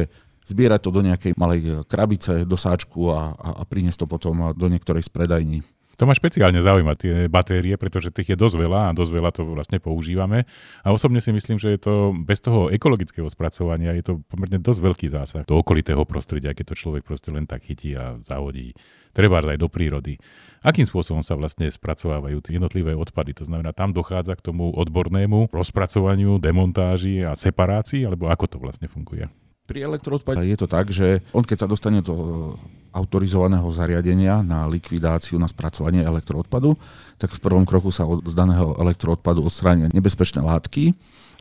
zbierať 0.47 0.79
to 0.87 0.91
do 0.95 1.01
nejakej 1.03 1.35
malej 1.35 1.83
krabice, 1.85 2.47
do 2.47 2.55
sáčku 2.55 3.11
a, 3.11 3.35
a, 3.35 3.49
a 3.59 3.63
priniesť 3.67 4.03
to 4.03 4.07
potom 4.07 4.55
do 4.55 4.67
niektorej 4.71 5.03
z 5.03 5.11
predajní. 5.11 5.59
To 5.97 6.05
ma 6.05 6.13
špeciálne 6.13 6.61
zaujíma, 6.61 6.93
tie 6.93 7.25
batérie, 7.25 7.73
pretože 7.73 8.13
tých 8.13 8.33
je 8.33 8.37
dosť 8.37 8.55
veľa 8.61 8.81
a 8.89 8.95
dosť 8.95 9.11
veľa 9.17 9.29
to 9.33 9.41
vlastne 9.49 9.81
používame. 9.81 10.45
A 10.85 10.93
osobne 10.93 11.17
si 11.17 11.33
myslím, 11.33 11.57
že 11.57 11.73
je 11.73 11.79
to 11.81 12.13
bez 12.13 12.37
toho 12.37 12.69
ekologického 12.69 13.25
spracovania 13.33 13.97
je 13.97 14.05
to 14.05 14.13
pomerne 14.29 14.61
dosť 14.61 14.79
veľký 14.85 15.07
zásah 15.09 15.43
do 15.49 15.57
okolitého 15.57 16.05
prostredia, 16.05 16.53
keď 16.53 16.73
to 16.73 16.75
človek 16.77 17.01
proste 17.01 17.33
len 17.33 17.49
tak 17.49 17.65
chytí 17.65 17.97
a 17.97 18.21
zahodí 18.21 18.77
treba 19.17 19.41
aj 19.41 19.57
do 19.57 19.65
prírody. 19.65 20.21
Akým 20.61 20.85
spôsobom 20.85 21.25
sa 21.25 21.33
vlastne 21.33 21.65
spracovávajú 21.65 22.45
tie 22.45 22.61
jednotlivé 22.61 22.93
odpady? 22.93 23.33
To 23.41 23.49
znamená, 23.49 23.73
tam 23.73 23.89
dochádza 23.89 24.37
k 24.37 24.53
tomu 24.53 24.69
odbornému 24.77 25.49
rozpracovaniu, 25.49 26.37
demontáži 26.37 27.25
a 27.25 27.33
separácii, 27.33 28.05
alebo 28.05 28.29
ako 28.29 28.45
to 28.45 28.57
vlastne 28.61 28.85
funguje? 28.85 29.25
Pri 29.67 29.83
elektroodpade 29.83 30.47
je 30.47 30.57
to 30.57 30.67
tak, 30.71 30.87
že 30.95 31.19
on 31.35 31.43
keď 31.43 31.57
sa 31.63 31.67
dostane 31.67 31.99
do 31.99 32.55
autorizovaného 32.95 33.67
zariadenia 33.69 34.39
na 34.41 34.65
likvidáciu, 34.65 35.35
na 35.37 35.45
spracovanie 35.45 36.01
elektroodpadu, 36.07 36.73
tak 37.19 37.35
v 37.35 37.43
prvom 37.43 37.67
kroku 37.67 37.91
sa 37.91 38.07
od, 38.07 38.23
z 38.25 38.33
daného 38.33 38.79
elektroodpadu 38.79 39.43
odstránia 39.43 39.91
nebezpečné 39.91 40.39
látky, 40.41 40.95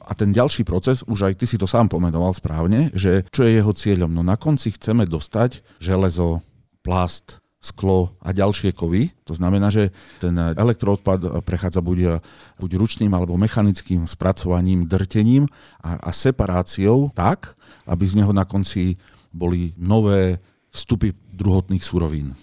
a 0.07 0.15
ten 0.15 0.31
ďalší 0.31 0.63
proces, 0.63 1.03
už 1.03 1.27
aj 1.27 1.35
ty 1.35 1.51
si 1.51 1.59
to 1.59 1.67
sám 1.67 1.91
pomenoval 1.91 2.31
správne, 2.31 2.95
že 2.95 3.27
čo 3.35 3.43
je 3.43 3.59
jeho 3.59 3.75
cieľom? 3.75 4.15
No 4.15 4.23
na 4.23 4.39
konci 4.39 4.71
chceme 4.71 5.03
dostať 5.03 5.67
železo, 5.83 6.47
plast, 6.87 7.43
sklo 7.59 8.15
a 8.23 8.31
ďalšie 8.31 8.71
kovy. 8.71 9.11
To 9.27 9.35
znamená, 9.35 9.75
že 9.75 9.91
ten 10.23 10.39
elektroodpad 10.39 11.43
prechádza 11.43 11.83
buď, 11.83 12.23
buď 12.63 12.71
ručným 12.79 13.11
alebo 13.11 13.35
mechanickým 13.35 14.07
spracovaním, 14.07 14.87
drtením 14.87 15.51
a, 15.83 15.99
a 15.99 16.11
separáciou 16.15 17.11
tak, 17.11 17.59
aby 17.87 18.05
z 18.07 18.23
neho 18.23 18.35
na 18.35 18.45
konci 18.45 18.99
boli 19.33 19.73
nové 19.79 20.39
vstupy 20.71 21.15
druhotných 21.33 21.83
surovín. 21.83 22.37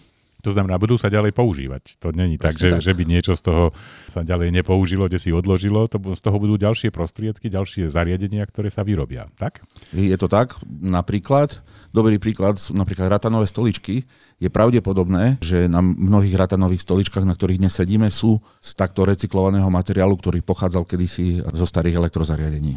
To 0.43 0.51
znamená, 0.51 0.75
budú 0.75 0.99
sa 0.99 1.07
ďalej 1.07 1.31
používať. 1.31 1.95
To 2.03 2.11
není 2.11 2.35
tak 2.35 2.59
že, 2.59 2.67
tak, 2.67 2.83
že 2.83 2.91
by 2.91 3.07
niečo 3.07 3.31
z 3.31 3.47
toho 3.47 3.71
sa 4.11 4.27
ďalej 4.27 4.51
nepoužilo, 4.59 5.07
kde 5.07 5.15
si 5.15 5.31
odložilo. 5.31 5.87
To, 5.87 5.97
z 6.11 6.19
toho 6.19 6.35
budú 6.35 6.59
ďalšie 6.59 6.91
prostriedky, 6.91 7.47
ďalšie 7.47 7.87
zariadenia, 7.87 8.43
ktoré 8.43 8.67
sa 8.67 8.83
vyrobia. 8.83 9.31
Tak? 9.39 9.63
Je 9.95 10.11
to 10.19 10.27
tak. 10.27 10.59
Napríklad, 10.67 11.63
dobrý 11.95 12.19
príklad 12.19 12.59
sú 12.59 12.75
napríklad 12.75 13.07
ratanové 13.07 13.47
stoličky. 13.47 14.03
Je 14.35 14.51
pravdepodobné, 14.51 15.39
že 15.39 15.71
na 15.71 15.79
mnohých 15.79 16.35
ratanových 16.35 16.83
stoličkách, 16.83 17.23
na 17.23 17.39
ktorých 17.39 17.63
dnes 17.63 17.79
sedíme, 17.79 18.11
sú 18.11 18.43
z 18.59 18.75
takto 18.75 19.07
recyklovaného 19.07 19.71
materiálu, 19.71 20.19
ktorý 20.19 20.43
pochádzal 20.43 20.83
kedysi 20.83 21.39
zo 21.39 21.63
starých 21.63 22.03
elektrozariadení. 22.03 22.75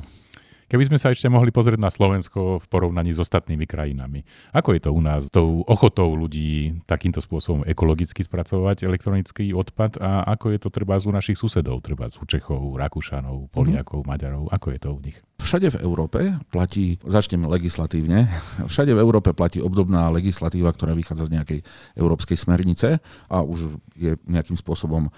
Keby 0.66 0.90
sme 0.90 0.98
sa 0.98 1.14
ešte 1.14 1.30
mohli 1.30 1.54
pozrieť 1.54 1.78
na 1.78 1.94
Slovensko 1.94 2.58
v 2.58 2.66
porovnaní 2.66 3.14
s 3.14 3.22
ostatnými 3.22 3.70
krajinami. 3.70 4.26
Ako 4.50 4.74
je 4.74 4.80
to 4.82 4.90
u 4.90 4.98
nás 4.98 5.30
tou 5.30 5.62
ochotou 5.62 6.10
ľudí 6.18 6.82
takýmto 6.90 7.22
spôsobom 7.22 7.62
ekologicky 7.70 8.26
spracovať 8.26 8.82
elektronický 8.82 9.54
odpad 9.54 10.02
a 10.02 10.26
ako 10.26 10.50
je 10.50 10.58
to 10.58 10.74
treba 10.74 10.98
u 10.98 11.14
našich 11.14 11.38
susedov, 11.38 11.86
treba 11.86 12.10
u 12.10 12.24
Čechov, 12.26 12.82
Rakúšanov, 12.82 13.54
Poliakov, 13.54 14.02
mm-hmm. 14.02 14.10
Maďarov, 14.10 14.44
ako 14.50 14.66
je 14.74 14.78
to 14.82 14.90
u 14.90 14.98
nich? 14.98 15.18
Všade 15.38 15.70
v 15.70 15.86
Európe 15.86 16.34
platí, 16.50 16.98
začneme 17.06 17.46
legislatívne, 17.46 18.26
všade 18.72 18.90
v 18.90 18.98
Európe 18.98 19.30
platí 19.38 19.62
obdobná 19.62 20.10
legislatíva, 20.10 20.74
ktorá 20.74 20.98
vychádza 20.98 21.30
z 21.30 21.34
nejakej 21.38 21.60
európskej 21.94 22.34
smernice 22.34 22.98
a 23.30 23.38
už 23.38 23.70
je 23.94 24.18
nejakým 24.26 24.58
spôsobom 24.58 25.14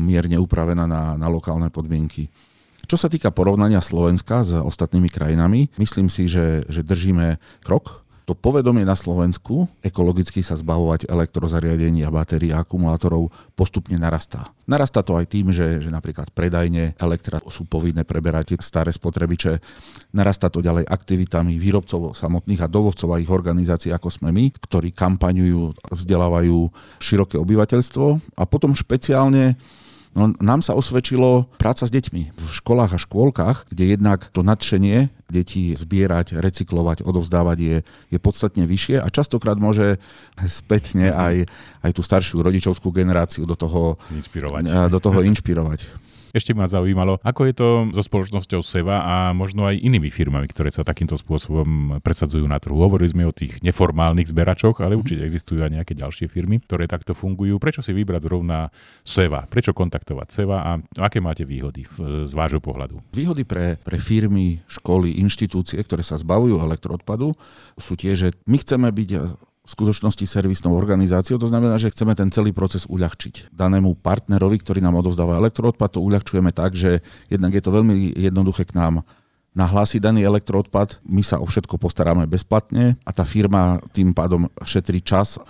mierne 0.00 0.40
upravená 0.40 0.88
na, 0.88 1.12
na 1.20 1.28
lokálne 1.28 1.68
podmienky. 1.68 2.32
Čo 2.88 2.96
sa 2.96 3.12
týka 3.12 3.28
porovnania 3.28 3.84
Slovenska 3.84 4.40
s 4.40 4.56
ostatnými 4.56 5.12
krajinami, 5.12 5.68
myslím 5.76 6.08
si, 6.08 6.24
že, 6.24 6.64
že 6.72 6.80
držíme 6.80 7.36
krok 7.60 8.08
to 8.28 8.36
povedomie 8.36 8.84
na 8.84 8.92
Slovensku 8.92 9.72
ekologicky 9.80 10.44
sa 10.44 10.52
zbavovať 10.52 11.08
elektrozariadení 11.08 12.04
a 12.04 12.12
batérií 12.12 12.52
a 12.52 12.60
akumulátorov 12.60 13.32
postupne 13.56 13.96
narastá. 13.96 14.52
Narastá 14.68 15.00
to 15.00 15.16
aj 15.16 15.32
tým, 15.32 15.48
že, 15.48 15.80
že 15.80 15.88
napríklad 15.88 16.28
predajne 16.36 16.92
elektra 17.00 17.40
sú 17.48 17.64
povinné 17.64 18.04
preberať 18.04 18.60
staré 18.60 18.92
spotrebiče. 18.92 19.64
Narastá 20.12 20.52
to 20.52 20.60
ďalej 20.60 20.84
aktivitami 20.84 21.56
výrobcov 21.56 22.12
samotných 22.12 22.60
a 22.60 22.68
dovozcov 22.68 23.16
a 23.16 23.20
ich 23.24 23.32
organizácií, 23.32 23.96
ako 23.96 24.12
sme 24.12 24.28
my, 24.28 24.52
ktorí 24.60 24.92
kampaňujú, 24.92 25.88
vzdelávajú 25.88 26.68
široké 27.00 27.40
obyvateľstvo 27.40 28.36
a 28.36 28.44
potom 28.44 28.76
špeciálne 28.76 29.56
No, 30.16 30.32
nám 30.40 30.64
sa 30.64 30.72
osvedčilo 30.72 31.46
práca 31.60 31.84
s 31.84 31.92
deťmi 31.92 32.22
v 32.32 32.46
školách 32.48 32.96
a 32.96 32.98
škôlkach, 32.98 33.68
kde 33.68 33.96
jednak 33.96 34.32
to 34.32 34.40
nadšenie 34.40 35.12
detí 35.28 35.76
zbierať, 35.76 36.40
recyklovať, 36.40 37.04
odovzdávať 37.04 37.58
je, 37.60 37.76
je 38.08 38.18
podstatne 38.18 38.64
vyššie 38.64 39.04
a 39.04 39.06
častokrát 39.12 39.60
môže 39.60 40.00
spätne 40.48 41.12
aj, 41.12 41.44
aj 41.84 41.90
tú 41.92 42.00
staršiu 42.00 42.40
rodičovskú 42.40 42.88
generáciu 42.88 43.44
do 43.44 43.54
toho 43.54 44.00
inšpirovať. 44.08 44.88
Do 44.88 44.98
toho 44.98 45.20
inšpirovať. 45.20 46.07
Ešte 46.32 46.52
ma 46.52 46.68
zaujímalo, 46.68 47.20
ako 47.24 47.40
je 47.48 47.54
to 47.56 47.68
so 47.96 48.02
spoločnosťou 48.04 48.60
Seva 48.60 49.00
a 49.00 49.14
možno 49.32 49.64
aj 49.64 49.80
inými 49.80 50.12
firmami, 50.12 50.44
ktoré 50.50 50.68
sa 50.68 50.84
takýmto 50.84 51.16
spôsobom 51.16 52.00
presadzujú 52.04 52.44
na 52.44 52.60
trhu. 52.60 52.76
Hovorili 52.76 53.10
sme 53.12 53.24
o 53.24 53.32
tých 53.32 53.60
neformálnych 53.64 54.28
zberačoch, 54.28 54.84
ale 54.84 54.96
mhm. 54.96 55.00
určite 55.00 55.22
existujú 55.24 55.64
aj 55.64 55.72
nejaké 55.80 55.92
ďalšie 55.96 56.26
firmy, 56.28 56.60
ktoré 56.64 56.84
takto 56.84 57.16
fungujú. 57.16 57.56
Prečo 57.56 57.80
si 57.80 57.96
vybrať 57.96 58.28
zrovna 58.28 58.68
Seva? 59.02 59.48
Prečo 59.48 59.72
kontaktovať 59.72 60.28
Seva 60.28 60.56
a 60.64 60.70
aké 61.00 61.22
máte 61.22 61.48
výhody 61.48 61.88
z 62.24 62.32
vášho 62.32 62.60
pohľadu? 62.60 63.00
Výhody 63.16 63.48
pre, 63.48 63.80
pre 63.80 63.96
firmy, 63.96 64.60
školy, 64.68 65.18
inštitúcie, 65.24 65.80
ktoré 65.80 66.04
sa 66.04 66.20
zbavujú 66.20 66.60
elektroodpadu, 66.60 67.32
sú 67.80 67.94
tie, 67.96 68.12
že 68.12 68.36
my 68.44 68.60
chceme 68.60 68.88
byť 68.90 69.10
skutočnosti 69.68 70.24
servisnou 70.24 70.72
organizáciou. 70.72 71.36
To 71.36 71.44
znamená, 71.44 71.76
že 71.76 71.92
chceme 71.92 72.16
ten 72.16 72.32
celý 72.32 72.56
proces 72.56 72.88
uľahčiť. 72.88 73.52
Danému 73.52 74.00
partnerovi, 74.00 74.56
ktorý 74.64 74.80
nám 74.80 75.04
odovzdáva 75.04 75.36
elektroodpad, 75.36 76.00
to 76.00 76.00
uľahčujeme 76.00 76.50
tak, 76.56 76.72
že 76.72 77.04
jednak 77.28 77.52
je 77.52 77.60
to 77.60 77.70
veľmi 77.76 78.16
jednoduché 78.16 78.64
k 78.64 78.80
nám 78.80 79.04
nahlásiť 79.52 79.98
daný 79.98 80.22
elektroodpad, 80.22 81.02
my 81.02 81.22
sa 81.24 81.42
o 81.42 81.46
všetko 81.48 81.82
postaráme 81.82 82.30
bezplatne 82.30 82.94
a 83.02 83.10
tá 83.10 83.26
firma 83.26 83.82
tým 83.90 84.14
pádom 84.14 84.46
šetrí 84.62 85.02
čas 85.02 85.40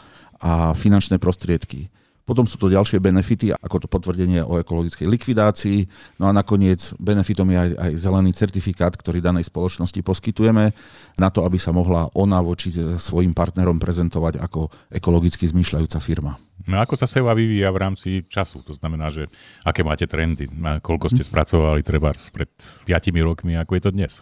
a 0.40 0.72
finančné 0.72 1.20
prostriedky. 1.20 1.92
Potom 2.28 2.44
sú 2.44 2.60
to 2.60 2.68
ďalšie 2.68 3.00
benefity, 3.00 3.56
ako 3.56 3.80
to 3.80 3.88
potvrdenie 3.88 4.44
o 4.44 4.60
ekologickej 4.60 5.08
likvidácii. 5.08 5.88
No 6.20 6.28
a 6.28 6.32
nakoniec 6.36 6.92
benefitom 7.00 7.48
je 7.48 7.56
aj, 7.56 7.70
aj 7.72 7.92
zelený 7.96 8.36
certifikát, 8.36 8.92
ktorý 8.92 9.24
danej 9.24 9.48
spoločnosti 9.48 9.96
poskytujeme 10.04 10.76
na 11.16 11.28
to, 11.32 11.48
aby 11.48 11.56
sa 11.56 11.72
mohla 11.72 12.12
ona 12.12 12.44
voči 12.44 12.68
svojim 13.00 13.32
partnerom 13.32 13.80
prezentovať 13.80 14.44
ako 14.44 14.68
ekologicky 14.92 15.48
zmýšľajúca 15.48 15.98
firma. 16.04 16.36
No 16.68 16.84
ako 16.84 17.00
sa 17.00 17.08
SEVA 17.08 17.32
vyvíja 17.32 17.72
v 17.72 17.80
rámci 17.80 18.10
času? 18.28 18.60
To 18.68 18.76
znamená, 18.76 19.08
že 19.08 19.32
aké 19.64 19.80
máte 19.80 20.04
trendy? 20.04 20.52
Koľko 20.84 21.08
ste 21.08 21.24
spracovali 21.24 21.80
treba 21.80 22.12
pred 22.12 22.52
5 22.84 22.92
rokmi, 23.24 23.56
ako 23.56 23.72
je 23.72 23.82
to 23.88 23.90
dnes? 23.96 24.20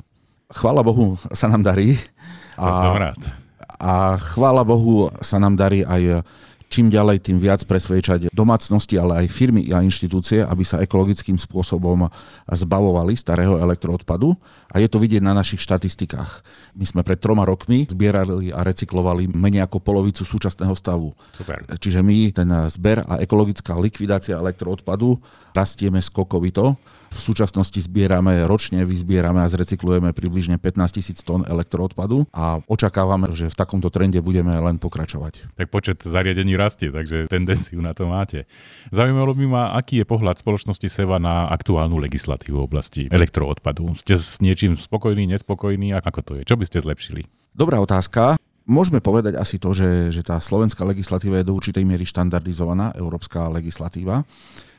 Chvála 0.55 0.87
Bohu 0.87 1.19
sa 1.35 1.51
nám 1.51 1.67
darí. 1.67 1.99
A. 2.55 3.03
A 3.83 4.17
chvála 4.17 4.63
Bohu 4.63 5.11
sa 5.21 5.43
nám 5.43 5.59
darí 5.59 5.83
aj 5.83 6.23
čím 6.69 6.93
ďalej, 6.93 7.25
tým 7.25 7.39
viac 7.41 7.65
presvedčať 7.65 8.29
domácnosti, 8.35 8.99
ale 8.99 9.25
aj 9.25 9.33
firmy 9.33 9.71
a 9.73 9.81
inštitúcie, 9.81 10.45
aby 10.45 10.63
sa 10.67 10.83
ekologickým 10.83 11.39
spôsobom 11.39 12.11
zbavovali 12.51 13.17
starého 13.17 13.57
elektroodpadu. 13.63 14.37
A 14.75 14.83
je 14.83 14.89
to 14.91 15.01
vidieť 15.01 15.23
na 15.25 15.33
našich 15.33 15.63
štatistikách. 15.63 16.45
My 16.77 16.85
sme 16.85 17.01
pred 17.07 17.17
troma 17.17 17.47
rokmi 17.49 17.89
zbierali 17.89 18.53
a 18.53 18.61
recyklovali 18.61 19.31
menej 19.33 19.65
ako 19.65 19.81
polovicu 19.81 20.27
súčasného 20.27 20.75
stavu. 20.77 21.17
Super. 21.33 21.65
Čiže 21.65 22.05
my 22.05 22.35
ten 22.35 22.51
zber 22.69 23.07
a 23.07 23.23
ekologická 23.23 23.79
likvidácia 23.79 24.37
elektroodpadu 24.37 25.17
rastieme 25.57 26.03
skokovito 26.03 26.77
v 27.17 27.21
súčasnosti 27.21 27.81
zbierame 27.81 28.45
ročne, 28.45 28.85
vyzbierame 28.85 29.41
a 29.41 29.49
zrecyklujeme 29.49 30.13
približne 30.13 30.61
15 30.61 30.97
tisíc 31.01 31.25
tón 31.25 31.49
elektroodpadu 31.49 32.29
a 32.37 32.61
očakávame, 32.69 33.33
že 33.33 33.49
v 33.49 33.57
takomto 33.57 33.89
trende 33.89 34.21
budeme 34.21 34.53
len 34.53 34.77
pokračovať. 34.77 35.57
Tak 35.57 35.73
počet 35.73 36.05
zariadení 36.05 36.55
rastie, 36.55 36.93
takže 36.93 37.33
tendenciu 37.33 37.81
na 37.81 37.97
to 37.97 38.07
máte. 38.07 38.45
Zaujímalo 38.93 39.33
by 39.33 39.47
ma, 39.49 39.63
aký 39.73 40.05
je 40.05 40.07
pohľad 40.07 40.37
spoločnosti 40.37 40.87
Seva 40.93 41.17
na 41.17 41.49
aktuálnu 41.49 41.97
legislatívu 41.97 42.61
v 42.61 42.67
oblasti 42.69 43.03
elektroodpadu. 43.09 43.97
Ste 43.97 44.21
s 44.21 44.39
niečím 44.45 44.77
spokojní, 44.77 45.25
nespokojní? 45.33 45.97
Ako 45.97 46.21
to 46.21 46.33
je? 46.37 46.45
Čo 46.45 46.61
by 46.61 46.65
ste 46.69 46.85
zlepšili? 46.85 47.25
Dobrá 47.57 47.81
otázka. 47.81 48.37
Môžeme 48.67 48.99
povedať 48.99 49.39
asi 49.39 49.63
to, 49.63 49.71
že, 49.71 50.11
že 50.11 50.27
tá 50.27 50.43
slovenská 50.43 50.83
legislatíva 50.83 51.39
je 51.39 51.47
do 51.47 51.55
určitej 51.55 51.87
miery 51.87 52.03
štandardizovaná, 52.03 52.99
európska 52.99 53.47
legislatíva. 53.47 54.27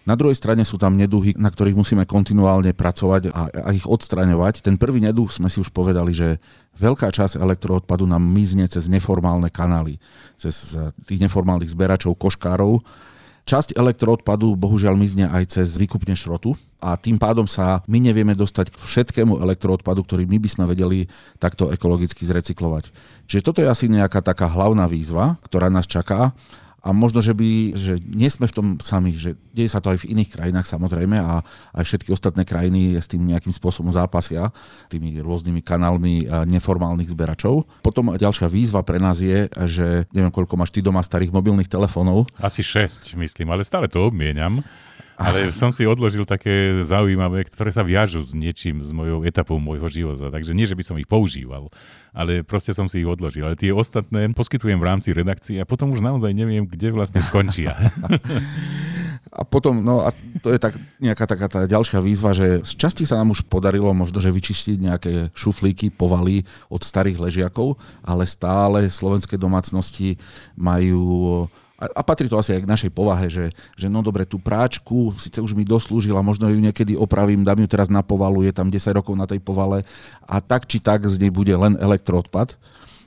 Na 0.07 0.15
druhej 0.15 0.39
strane 0.39 0.63
sú 0.63 0.79
tam 0.79 0.95
neduhy, 0.95 1.35
na 1.35 1.51
ktorých 1.51 1.75
musíme 1.75 2.07
kontinuálne 2.07 2.71
pracovať 2.71 3.27
a, 3.35 3.51
a 3.51 3.69
ich 3.75 3.83
odstraňovať. 3.83 4.63
Ten 4.63 4.79
prvý 4.79 5.03
neduch 5.03 5.35
sme 5.35 5.51
si 5.51 5.59
už 5.59 5.67
povedali, 5.75 6.15
že 6.15 6.39
veľká 6.79 7.11
časť 7.11 7.35
elektroodpadu 7.35 8.07
nám 8.07 8.23
mizne 8.23 8.63
cez 8.71 8.87
neformálne 8.87 9.51
kanály, 9.51 9.99
cez 10.39 10.79
tých 11.03 11.19
neformálnych 11.27 11.67
zberačov, 11.67 12.15
koškárov. 12.15 12.79
Časť 13.47 13.75
elektroodpadu 13.75 14.55
bohužiaľ 14.55 14.95
mizne 14.95 15.27
aj 15.27 15.59
cez 15.59 15.75
výkupne 15.75 16.15
šrotu 16.15 16.55
a 16.83 16.95
tým 16.95 17.19
pádom 17.19 17.47
sa 17.47 17.83
my 17.87 17.99
nevieme 17.99 18.35
dostať 18.35 18.71
k 18.71 18.79
všetkému 18.79 19.39
elektroodpadu, 19.39 20.03
ktorý 20.03 20.23
my 20.23 20.39
by 20.39 20.49
sme 20.51 20.65
vedeli 20.67 21.07
takto 21.39 21.71
ekologicky 21.71 22.27
zrecyklovať. 22.27 22.91
Čiže 23.27 23.43
toto 23.43 23.59
je 23.63 23.71
asi 23.71 23.87
nejaká 23.87 24.19
taká 24.19 24.51
hlavná 24.51 24.87
výzva, 24.87 25.39
ktorá 25.47 25.71
nás 25.71 25.87
čaká 25.87 26.35
a 26.87 26.95
možno, 26.95 27.19
že, 27.19 27.35
by, 27.35 27.75
že 27.75 27.99
nie 27.99 28.31
sme 28.31 28.47
v 28.47 28.55
tom 28.55 28.67
sami, 28.79 29.11
že 29.11 29.35
deje 29.51 29.67
sa 29.67 29.83
to 29.83 29.91
aj 29.91 30.07
v 30.07 30.15
iných 30.15 30.39
krajinách 30.39 30.63
samozrejme 30.63 31.19
a 31.19 31.43
aj 31.75 31.83
všetky 31.83 32.15
ostatné 32.15 32.47
krajiny 32.47 32.95
s 32.95 33.11
tým 33.11 33.27
nejakým 33.27 33.51
spôsobom 33.51 33.91
zápasia, 33.91 34.55
tými 34.87 35.19
rôznymi 35.19 35.59
kanálmi 35.67 36.31
neformálnych 36.47 37.11
zberačov. 37.11 37.67
Potom 37.83 38.15
ďalšia 38.15 38.47
výzva 38.47 38.87
pre 38.87 39.03
nás 39.03 39.19
je, 39.19 39.51
že 39.67 40.07
neviem, 40.15 40.31
koľko 40.31 40.55
máš 40.55 40.71
ty 40.71 40.79
doma 40.79 41.03
starých 41.03 41.35
mobilných 41.35 41.67
telefónov. 41.67 42.23
Asi 42.39 42.63
6, 42.63 43.19
myslím, 43.19 43.51
ale 43.51 43.67
stále 43.67 43.91
to 43.91 44.07
obmieniam. 44.07 44.63
Ale 45.17 45.49
som 45.49 45.73
si 45.73 45.81
odložil 45.81 46.29
také 46.29 46.85
zaujímavé, 46.85 47.41
ktoré 47.49 47.73
sa 47.73 47.81
viažú 47.81 48.21
s 48.21 48.37
niečím, 48.37 48.85
s 48.85 48.93
mojou 48.93 49.25
etapou 49.25 49.57
môjho 49.57 49.89
života. 49.89 50.29
Takže 50.29 50.53
nie, 50.53 50.69
že 50.69 50.77
by 50.77 50.83
som 50.85 50.95
ich 51.01 51.09
používal, 51.09 51.73
ale 52.13 52.45
proste 52.45 52.69
som 52.69 52.85
si 52.85 53.01
ich 53.01 53.09
odložil. 53.09 53.49
Ale 53.49 53.57
tie 53.57 53.73
ostatné 53.73 54.29
poskytujem 54.37 54.77
v 54.77 54.85
rámci 54.85 55.17
redakcie 55.17 55.57
a 55.57 55.65
potom 55.65 55.89
už 55.89 56.05
naozaj 56.05 56.37
neviem, 56.37 56.69
kde 56.69 56.93
vlastne 56.93 57.25
skončia. 57.25 57.73
A 59.27 59.43
potom, 59.43 59.83
no 59.83 60.01
a 60.07 60.15
to 60.39 60.49
je 60.49 60.57
tak, 60.57 60.79
nejaká 61.03 61.27
taká 61.27 61.51
tá 61.51 61.61
ďalšia 61.67 61.99
výzva, 61.99 62.31
že 62.31 62.63
z 62.63 62.73
časti 62.79 63.03
sa 63.03 63.19
nám 63.19 63.35
už 63.35 63.45
podarilo 63.45 63.91
možno, 63.91 64.23
že 64.23 64.31
vyčistiť 64.31 64.77
nejaké 64.79 65.13
šuflíky, 65.35 65.91
povaly 65.91 66.47
od 66.71 66.81
starých 66.81 67.19
ležiakov, 67.19 67.75
ale 68.01 68.23
stále 68.23 68.87
slovenské 68.87 69.35
domácnosti 69.35 70.15
majú 70.55 71.45
a, 71.77 71.85
a 71.85 72.01
patrí 72.01 72.25
to 72.25 72.41
asi 72.41 72.57
aj 72.57 72.65
k 72.65 72.71
našej 72.73 72.91
povahe, 72.91 73.29
že, 73.29 73.53
že 73.77 73.85
no 73.85 74.01
dobre, 74.01 74.25
tú 74.25 74.41
práčku 74.41 75.13
síce 75.13 75.37
už 75.37 75.53
mi 75.53 75.61
doslúžila, 75.61 76.25
možno 76.25 76.49
ju 76.49 76.57
niekedy 76.57 76.97
opravím, 76.97 77.45
dám 77.45 77.61
ju 77.61 77.69
teraz 77.69 77.85
na 77.87 78.01
povalu, 78.01 78.41
je 78.41 78.53
tam 78.53 78.73
10 78.73 78.97
rokov 78.97 79.13
na 79.13 79.29
tej 79.29 79.37
povale 79.37 79.85
a 80.25 80.41
tak 80.41 80.65
či 80.65 80.81
tak 80.81 81.05
z 81.05 81.21
nej 81.21 81.29
bude 81.29 81.53
len 81.53 81.77
elektroodpad. 81.77 82.57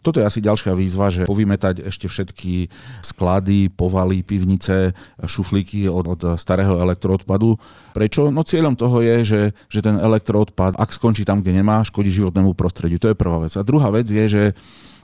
Toto 0.00 0.16
je 0.20 0.24
asi 0.24 0.40
ďalšia 0.40 0.72
výzva, 0.72 1.12
že 1.12 1.28
povymetať 1.28 1.84
ešte 1.84 2.08
všetky 2.08 2.72
sklady, 3.04 3.68
povaly, 3.68 4.24
pivnice, 4.24 4.96
šuflíky 5.20 5.86
od, 5.92 6.08
od 6.08 6.20
starého 6.40 6.80
elektroodpadu. 6.80 7.60
Prečo? 7.92 8.32
No 8.32 8.40
cieľom 8.40 8.74
toho 8.74 9.04
je, 9.04 9.16
že, 9.24 9.42
že 9.68 9.80
ten 9.84 10.00
elektroodpad, 10.00 10.80
ak 10.80 10.90
skončí 10.96 11.28
tam, 11.28 11.44
kde 11.44 11.60
nemá, 11.60 11.84
škodí 11.84 12.08
životnému 12.08 12.56
prostrediu. 12.56 12.96
To 12.96 13.12
je 13.12 13.16
prvá 13.18 13.44
vec. 13.44 13.52
A 13.60 13.62
druhá 13.62 13.92
vec 13.92 14.08
je, 14.08 14.24
že 14.24 14.42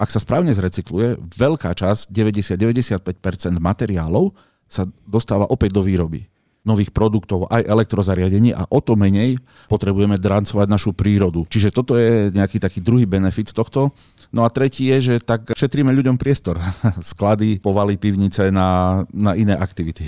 ak 0.00 0.08
sa 0.08 0.20
správne 0.20 0.52
zrecykluje, 0.56 1.20
veľká 1.36 1.76
časť, 1.76 2.08
90-95% 2.12 3.12
materiálov 3.60 4.32
sa 4.64 4.88
dostáva 5.04 5.48
opäť 5.48 5.76
do 5.76 5.84
výroby 5.84 6.24
nových 6.66 6.90
produktov, 6.90 7.46
aj 7.46 7.62
elektrozariadení 7.62 8.50
a 8.50 8.66
o 8.66 8.82
to 8.82 8.98
menej 8.98 9.38
potrebujeme 9.70 10.18
drancovať 10.18 10.66
našu 10.66 10.90
prírodu. 10.90 11.46
Čiže 11.46 11.70
toto 11.70 11.94
je 11.94 12.34
nejaký 12.34 12.58
taký 12.58 12.82
druhý 12.82 13.06
benefit 13.06 13.54
tohto. 13.54 13.94
No 14.36 14.44
a 14.44 14.52
tretí 14.52 14.92
je, 14.92 14.96
že 15.00 15.14
tak 15.24 15.56
šetríme 15.56 15.88
ľuďom 15.96 16.20
priestor. 16.20 16.60
Sklady, 17.00 17.64
povaly, 17.64 17.96
pivnice 17.96 18.52
na, 18.52 19.00
na 19.08 19.32
iné 19.32 19.56
aktivity. 19.56 20.04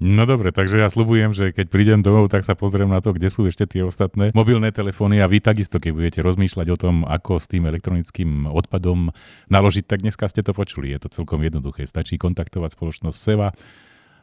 No 0.00 0.24
dobre, 0.24 0.48
takže 0.48 0.80
ja 0.80 0.88
slubujem, 0.88 1.36
že 1.36 1.52
keď 1.52 1.66
prídem 1.68 2.00
domov, 2.00 2.32
tak 2.32 2.40
sa 2.40 2.56
pozriem 2.56 2.88
na 2.88 3.04
to, 3.04 3.12
kde 3.12 3.28
sú 3.28 3.44
ešte 3.44 3.68
tie 3.68 3.84
ostatné 3.84 4.32
mobilné 4.32 4.72
telefóny 4.72 5.20
a 5.20 5.28
vy 5.28 5.44
takisto, 5.44 5.76
keď 5.76 5.92
budete 5.92 6.20
rozmýšľať 6.24 6.66
o 6.72 6.80
tom, 6.80 7.04
ako 7.04 7.36
s 7.36 7.44
tým 7.52 7.68
elektronickým 7.68 8.48
odpadom 8.48 9.12
naložiť, 9.52 9.84
tak 9.84 10.00
dneska 10.00 10.24
ste 10.32 10.40
to 10.40 10.56
počuli. 10.56 10.96
Je 10.96 11.04
to 11.04 11.12
celkom 11.12 11.44
jednoduché. 11.44 11.84
Stačí 11.84 12.16
kontaktovať 12.16 12.80
spoločnosť 12.80 13.16
Seva 13.16 13.52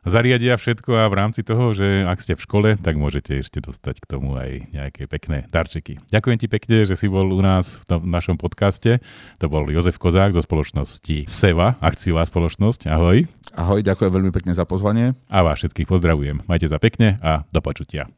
zariadia 0.03 0.59
všetko 0.59 0.91
a 0.93 1.05
v 1.07 1.17
rámci 1.17 1.41
toho, 1.41 1.71
že 1.71 2.03
ak 2.05 2.19
ste 2.21 2.33
v 2.35 2.43
škole, 2.43 2.69
tak 2.77 2.99
môžete 2.99 3.41
ešte 3.41 3.63
dostať 3.63 4.03
k 4.03 4.09
tomu 4.09 4.35
aj 4.35 4.73
nejaké 4.73 5.05
pekné 5.07 5.47
darčeky. 5.49 5.97
Ďakujem 6.11 6.37
ti 6.37 6.47
pekne, 6.49 6.77
že 6.83 6.99
si 6.99 7.07
bol 7.07 7.29
u 7.29 7.41
nás 7.41 7.81
v 7.81 7.83
tom 7.85 8.01
našom 8.09 8.35
podcaste. 8.35 8.99
To 9.41 9.45
bol 9.47 9.65
Jozef 9.69 9.97
Kozák 10.01 10.33
zo 10.33 10.41
spoločnosti 10.43 11.29
Seva, 11.29 11.79
akciová 11.79 12.25
spoločnosť. 12.27 12.89
Ahoj. 12.91 13.25
Ahoj, 13.55 13.79
ďakujem 13.85 14.11
veľmi 14.11 14.31
pekne 14.33 14.53
za 14.53 14.67
pozvanie. 14.67 15.15
A 15.31 15.45
vás 15.45 15.61
všetkých 15.61 15.87
pozdravujem. 15.87 16.43
Majte 16.49 16.67
sa 16.67 16.81
pekne 16.81 17.21
a 17.21 17.45
do 17.53 17.61
počutia. 17.63 18.09